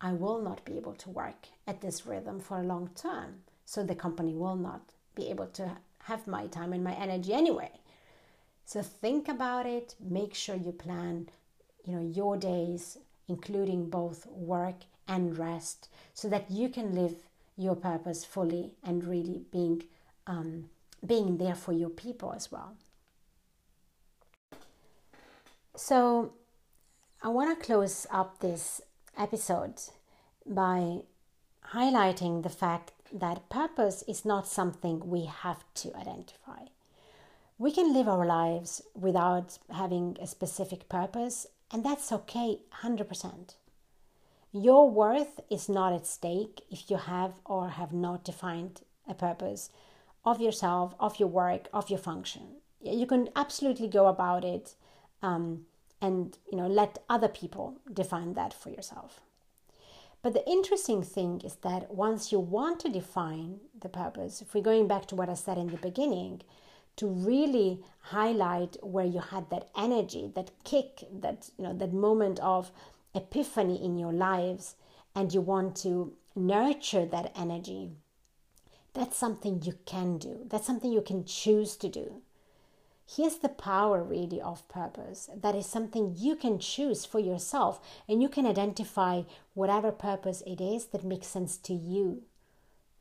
I 0.00 0.12
will 0.12 0.40
not 0.40 0.64
be 0.64 0.76
able 0.76 0.94
to 0.94 1.10
work 1.10 1.46
at 1.66 1.80
this 1.80 2.06
rhythm 2.06 2.40
for 2.40 2.58
a 2.58 2.64
long 2.64 2.90
term. 2.94 3.42
So 3.64 3.84
the 3.84 3.94
company 3.94 4.34
will 4.34 4.56
not 4.56 4.82
be 5.14 5.28
able 5.30 5.46
to 5.48 5.76
have 6.04 6.26
my 6.26 6.46
time 6.46 6.72
and 6.72 6.82
my 6.82 6.94
energy 6.94 7.32
anyway. 7.32 7.70
So 8.64 8.82
think 8.82 9.28
about 9.28 9.66
it, 9.66 9.94
make 10.00 10.34
sure 10.34 10.56
you 10.56 10.72
plan, 10.72 11.28
you 11.84 11.94
know, 11.94 12.02
your 12.02 12.36
days 12.36 12.98
including 13.28 13.88
both 13.88 14.26
work 14.26 14.76
and 15.08 15.38
rest 15.38 15.88
so 16.14 16.28
that 16.28 16.50
you 16.50 16.68
can 16.68 16.94
live 16.94 17.14
your 17.56 17.76
purpose 17.76 18.24
fully 18.24 18.72
and 18.82 19.04
really 19.04 19.42
being 19.50 19.82
um, 20.26 20.68
being 21.04 21.38
there 21.38 21.54
for 21.54 21.72
your 21.72 21.90
people 21.90 22.32
as 22.32 22.52
well. 22.52 22.76
So 25.84 26.34
I 27.24 27.28
want 27.28 27.58
to 27.58 27.66
close 27.66 28.06
up 28.08 28.38
this 28.38 28.80
episode 29.18 29.80
by 30.46 31.00
highlighting 31.74 32.44
the 32.44 32.48
fact 32.48 32.92
that 33.12 33.48
purpose 33.48 34.04
is 34.06 34.24
not 34.24 34.46
something 34.46 35.10
we 35.10 35.24
have 35.24 35.64
to 35.74 35.92
identify. 35.96 36.66
We 37.58 37.72
can 37.72 37.92
live 37.92 38.06
our 38.06 38.24
lives 38.24 38.82
without 38.94 39.58
having 39.70 40.16
a 40.20 40.28
specific 40.28 40.88
purpose, 40.88 41.48
and 41.72 41.84
that's 41.84 42.12
okay 42.12 42.60
100%. 42.84 43.56
Your 44.52 44.88
worth 44.88 45.40
is 45.50 45.68
not 45.68 45.92
at 45.92 46.06
stake 46.06 46.62
if 46.70 46.92
you 46.92 46.96
have 46.96 47.40
or 47.44 47.70
have 47.70 47.92
not 47.92 48.22
defined 48.22 48.82
a 49.08 49.14
purpose 49.14 49.70
of 50.24 50.40
yourself, 50.40 50.94
of 51.00 51.18
your 51.18 51.28
work, 51.28 51.68
of 51.72 51.90
your 51.90 51.98
function. 51.98 52.58
You 52.80 53.04
can 53.04 53.30
absolutely 53.34 53.88
go 53.88 54.06
about 54.06 54.44
it 54.44 54.76
um, 55.22 55.66
and 56.02 56.36
you 56.50 56.58
know 56.58 56.66
let 56.66 56.98
other 57.08 57.28
people 57.28 57.78
define 57.90 58.34
that 58.34 58.52
for 58.52 58.68
yourself. 58.68 59.20
But 60.20 60.34
the 60.34 60.48
interesting 60.48 61.02
thing 61.02 61.40
is 61.44 61.56
that 61.62 61.94
once 61.94 62.30
you 62.30 62.38
want 62.38 62.78
to 62.80 62.88
define 62.88 63.60
the 63.80 63.88
purpose, 63.88 64.40
if 64.42 64.54
we're 64.54 64.62
going 64.62 64.86
back 64.86 65.06
to 65.06 65.16
what 65.16 65.28
I 65.28 65.34
said 65.34 65.58
in 65.58 65.68
the 65.68 65.78
beginning, 65.78 66.42
to 66.96 67.08
really 67.08 67.80
highlight 68.00 68.76
where 68.82 69.06
you 69.06 69.20
had 69.20 69.50
that 69.50 69.68
energy, 69.76 70.30
that 70.34 70.50
kick, 70.64 71.04
that 71.20 71.50
you 71.56 71.64
know, 71.64 71.74
that 71.74 71.92
moment 71.92 72.38
of 72.40 72.70
epiphany 73.14 73.82
in 73.82 73.98
your 73.98 74.12
lives, 74.12 74.76
and 75.14 75.32
you 75.32 75.40
want 75.40 75.76
to 75.76 76.12
nurture 76.36 77.06
that 77.06 77.32
energy, 77.36 77.90
that's 78.94 79.16
something 79.16 79.62
you 79.62 79.74
can 79.86 80.18
do. 80.18 80.40
That's 80.46 80.66
something 80.66 80.92
you 80.92 81.02
can 81.02 81.24
choose 81.24 81.76
to 81.76 81.88
do. 81.88 82.22
Here's 83.16 83.36
the 83.36 83.50
power 83.50 84.02
really 84.02 84.40
of 84.40 84.66
purpose. 84.68 85.28
That 85.36 85.54
is 85.54 85.66
something 85.66 86.14
you 86.16 86.34
can 86.34 86.58
choose 86.58 87.04
for 87.04 87.18
yourself 87.18 87.78
and 88.08 88.22
you 88.22 88.28
can 88.28 88.46
identify 88.46 89.22
whatever 89.52 89.92
purpose 89.92 90.42
it 90.46 90.62
is 90.62 90.86
that 90.86 91.04
makes 91.04 91.26
sense 91.26 91.58
to 91.58 91.74
you. 91.74 92.22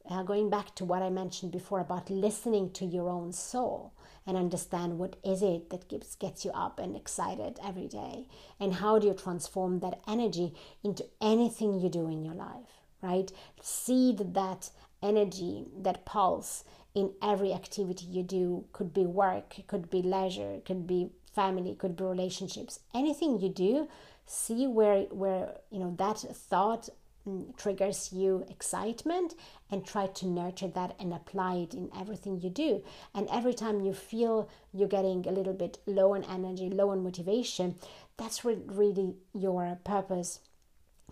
Uh, 0.09 0.23
going 0.23 0.49
back 0.49 0.75
to 0.75 0.83
what 0.83 1.01
I 1.01 1.09
mentioned 1.09 1.51
before 1.51 1.79
about 1.79 2.09
listening 2.09 2.71
to 2.71 2.85
your 2.85 3.07
own 3.07 3.31
soul 3.31 3.93
and 4.27 4.35
understand 4.35 4.99
what 4.99 5.15
is 5.23 5.41
it 5.41 5.69
that 5.69 5.87
gets, 5.87 6.15
gets 6.15 6.43
you 6.43 6.51
up 6.51 6.79
and 6.79 6.95
excited 6.95 7.59
every 7.63 7.87
day 7.87 8.27
and 8.59 8.73
how 8.75 8.99
do 8.99 9.07
you 9.07 9.13
transform 9.13 9.79
that 9.79 10.01
energy 10.07 10.53
into 10.83 11.05
anything 11.21 11.79
you 11.79 11.87
do 11.87 12.09
in 12.09 12.25
your 12.25 12.35
life, 12.35 12.81
right? 13.01 13.31
Seed 13.61 14.33
that 14.33 14.71
energy, 15.01 15.67
that 15.77 16.05
pulse 16.05 16.63
in 16.93 17.11
every 17.21 17.53
activity 17.53 18.05
you 18.05 18.23
do 18.23 18.65
could 18.73 18.93
be 18.93 19.05
work 19.05 19.55
could 19.67 19.89
be 19.89 20.01
leisure 20.01 20.59
could 20.65 20.85
be 20.85 21.09
family 21.33 21.75
could 21.75 21.95
be 21.95 22.03
relationships 22.03 22.79
anything 22.93 23.39
you 23.39 23.49
do 23.49 23.87
see 24.25 24.67
where 24.67 25.03
where 25.05 25.57
you 25.71 25.79
know 25.79 25.93
that 25.97 26.17
thought 26.17 26.89
mm, 27.27 27.55
triggers 27.57 28.11
you 28.11 28.45
excitement 28.49 29.35
and 29.69 29.85
try 29.85 30.07
to 30.07 30.27
nurture 30.27 30.67
that 30.67 30.95
and 30.99 31.13
apply 31.13 31.55
it 31.55 31.73
in 31.73 31.89
everything 31.97 32.39
you 32.41 32.49
do. 32.49 32.83
And 33.13 33.27
every 33.31 33.53
time 33.53 33.79
you 33.81 33.93
feel 33.93 34.49
you're 34.73 34.87
getting 34.87 35.25
a 35.27 35.31
little 35.31 35.53
bit 35.53 35.77
low 35.85 36.13
on 36.13 36.23
energy 36.25 36.69
low 36.69 36.89
on 36.89 37.03
motivation 37.03 37.75
that's 38.21 38.43
where 38.43 38.55
really 38.67 39.15
your 39.33 39.79
purpose 39.83 40.39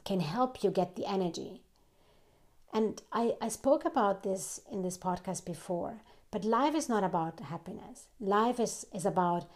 can 0.06 0.20
help 0.20 0.64
you 0.64 0.70
get 0.70 0.96
the 0.96 1.06
energy 1.06 1.62
and 2.74 3.02
I, 3.12 3.34
I 3.42 3.48
spoke 3.48 3.86
about 3.86 4.24
this 4.24 4.62
in 4.72 4.82
this 4.82 4.98
podcast 4.98 5.46
before, 5.46 6.02
but 6.32 6.46
life 6.46 6.76
is 6.76 6.88
not 6.88 7.04
about 7.04 7.40
happiness. 7.40 8.08
Life 8.20 8.60
is, 8.60 8.86
is 8.94 9.06
about 9.06 9.50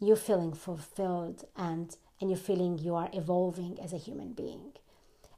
you 0.00 0.16
feeling 0.16 0.52
fulfilled 0.54 1.44
and, 1.56 1.94
and 2.20 2.30
you 2.30 2.36
feeling 2.36 2.78
you 2.78 2.94
are 2.94 3.10
evolving 3.12 3.78
as 3.82 3.92
a 3.92 3.98
human 3.98 4.32
being. 4.32 4.72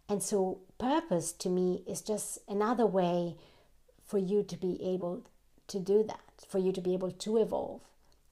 And 0.08 0.22
so, 0.22 0.60
purpose 0.78 1.32
to 1.32 1.48
me 1.48 1.82
is 1.86 2.00
just 2.00 2.38
another 2.48 2.86
way 2.86 3.34
for 4.04 4.18
you 4.18 4.44
to 4.44 4.56
be 4.56 4.80
able 4.80 5.24
to 5.66 5.80
do 5.80 6.04
that, 6.04 6.46
for 6.48 6.58
you 6.58 6.70
to 6.70 6.80
be 6.80 6.94
able 6.94 7.10
to 7.10 7.38
evolve, 7.38 7.82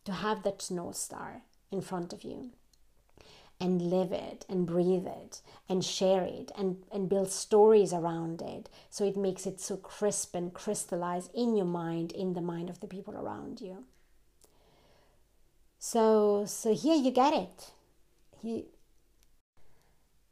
to 0.05 0.13
have 0.13 0.45
that 0.45 0.71
North 0.71 0.97
Star 0.97 1.43
in 1.73 1.81
front 1.81 2.13
of 2.13 2.23
you 2.23 2.53
and 3.61 3.81
live 3.81 4.13
it 4.13 4.45
and 4.49 4.67
breathe 4.67 5.07
it 5.07 5.41
and 5.69 5.85
share 5.85 6.23
it 6.23 6.51
and, 6.57 6.83
and 6.93 7.09
build 7.09 7.31
stories 7.31 7.93
around 7.93 8.43
it 8.43 8.69
so 8.91 9.05
it 9.05 9.17
makes 9.17 9.47
it 9.47 9.61
so 9.61 9.77
crisp 9.77 10.35
and 10.35 10.53
crystallized 10.53 11.31
in 11.35 11.57
your 11.57 11.67
mind, 11.67 12.13
in 12.13 12.35
the 12.35 12.41
mind 12.41 12.69
of 12.69 12.81
the 12.81 12.87
people 12.87 13.17
around 13.17 13.61
you. 13.61 13.85
So, 15.79 16.45
so 16.47 16.75
here 16.75 16.97
you 16.97 17.11
get 17.11 17.35
it. 17.35 17.71
He, 18.41 18.67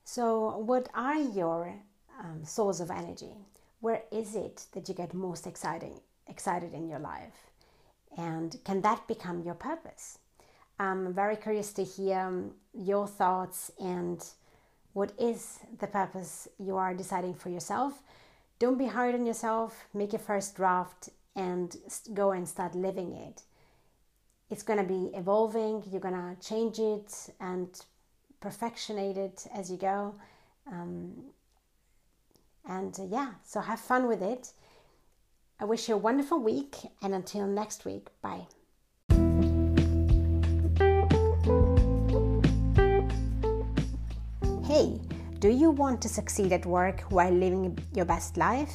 so, 0.04 0.58
what 0.58 0.88
are 0.94 1.18
your 1.18 1.74
um, 2.20 2.44
source 2.44 2.80
of 2.80 2.90
energy? 2.90 3.35
Where 3.80 4.02
is 4.11 4.35
it 4.35 4.66
that 4.72 4.88
you 4.88 4.94
get 4.94 5.14
most 5.14 5.46
exciting, 5.46 6.00
excited 6.26 6.74
in 6.74 6.88
your 6.88 6.98
life? 6.98 7.50
And 8.16 8.56
can 8.64 8.82
that 8.82 9.06
become 9.08 9.42
your 9.42 9.54
purpose? 9.54 10.18
I'm 10.78 11.12
very 11.12 11.37
curious 11.37 11.72
to 11.74 11.85
hear 11.85 12.18
um, 12.18 12.52
your 12.74 13.06
thoughts 13.06 13.70
and 13.78 14.24
what 14.92 15.12
is 15.18 15.61
the 15.78 15.87
purpose 15.87 16.48
you 16.58 16.76
are 16.76 16.94
deciding 16.94 17.35
for 17.35 17.48
yourself. 17.48 18.02
Don't 18.58 18.78
be 18.78 18.87
hard 18.87 19.14
on 19.14 19.24
yourself. 19.24 19.85
Make 19.94 20.12
your 20.12 20.20
first 20.20 20.56
draft 20.56 21.08
and 21.35 21.76
go 22.14 22.32
and 22.32 22.48
start 22.48 22.74
living 22.74 23.12
it. 23.12 23.42
It's 24.50 24.62
going 24.62 24.78
to 24.78 24.85
be 24.85 25.11
evolving. 25.16 25.82
You're 25.90 26.00
going 26.00 26.14
to 26.14 26.37
change 26.46 26.78
it 26.78 27.30
and 27.40 27.68
perfectionate 28.40 29.16
it 29.16 29.46
as 29.54 29.70
you 29.70 29.78
go. 29.78 30.14
Um, 30.70 31.12
and 32.68 32.98
uh, 32.98 33.04
yeah, 33.04 33.32
so 33.44 33.61
have 33.61 33.80
fun 33.80 34.06
with 34.06 34.22
it. 34.22 34.52
I 35.58 35.64
wish 35.64 35.88
you 35.88 35.94
a 35.94 35.98
wonderful 35.98 36.38
week, 36.38 36.76
and 37.02 37.14
until 37.14 37.46
next 37.46 37.85
week, 37.85 38.08
bye. 38.20 38.46
Hey, 44.72 44.98
do 45.38 45.50
you 45.50 45.70
want 45.70 46.00
to 46.00 46.08
succeed 46.08 46.50
at 46.50 46.64
work 46.64 47.02
while 47.11 47.30
living 47.30 47.78
your 47.92 48.06
best 48.06 48.38
life? 48.38 48.72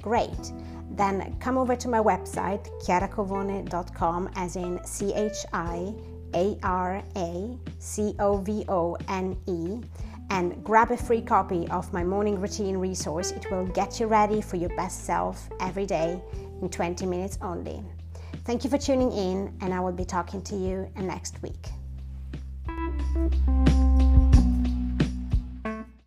Great. 0.00 0.54
Then 0.92 1.36
come 1.38 1.58
over 1.58 1.76
to 1.76 1.86
my 1.86 1.98
website, 1.98 2.66
chiaracovone.com, 2.80 4.30
as 4.36 4.56
in 4.56 4.82
C 4.86 5.12
H 5.12 5.44
I 5.52 5.92
A 6.34 6.58
R 6.62 7.02
A 7.14 7.58
C 7.78 8.14
O 8.18 8.38
V 8.38 8.64
O 8.68 8.96
N 9.08 9.36
E, 9.44 9.82
and 10.30 10.64
grab 10.64 10.92
a 10.92 10.96
free 10.96 11.20
copy 11.20 11.68
of 11.68 11.92
my 11.92 12.02
morning 12.02 12.40
routine 12.40 12.78
resource. 12.78 13.30
It 13.32 13.50
will 13.50 13.66
get 13.66 14.00
you 14.00 14.06
ready 14.06 14.40
for 14.40 14.56
your 14.56 14.74
best 14.76 15.04
self 15.04 15.50
every 15.60 15.84
day 15.84 16.22
in 16.62 16.70
20 16.70 17.04
minutes 17.04 17.36
only. 17.42 17.84
Thank 18.46 18.64
you 18.64 18.70
for 18.70 18.78
tuning 18.78 19.12
in, 19.12 19.54
and 19.60 19.74
I 19.74 19.80
will 19.80 19.92
be 19.92 20.06
talking 20.06 20.40
to 20.40 20.56
you 20.56 20.88
next 20.96 21.42
week. 21.42 21.68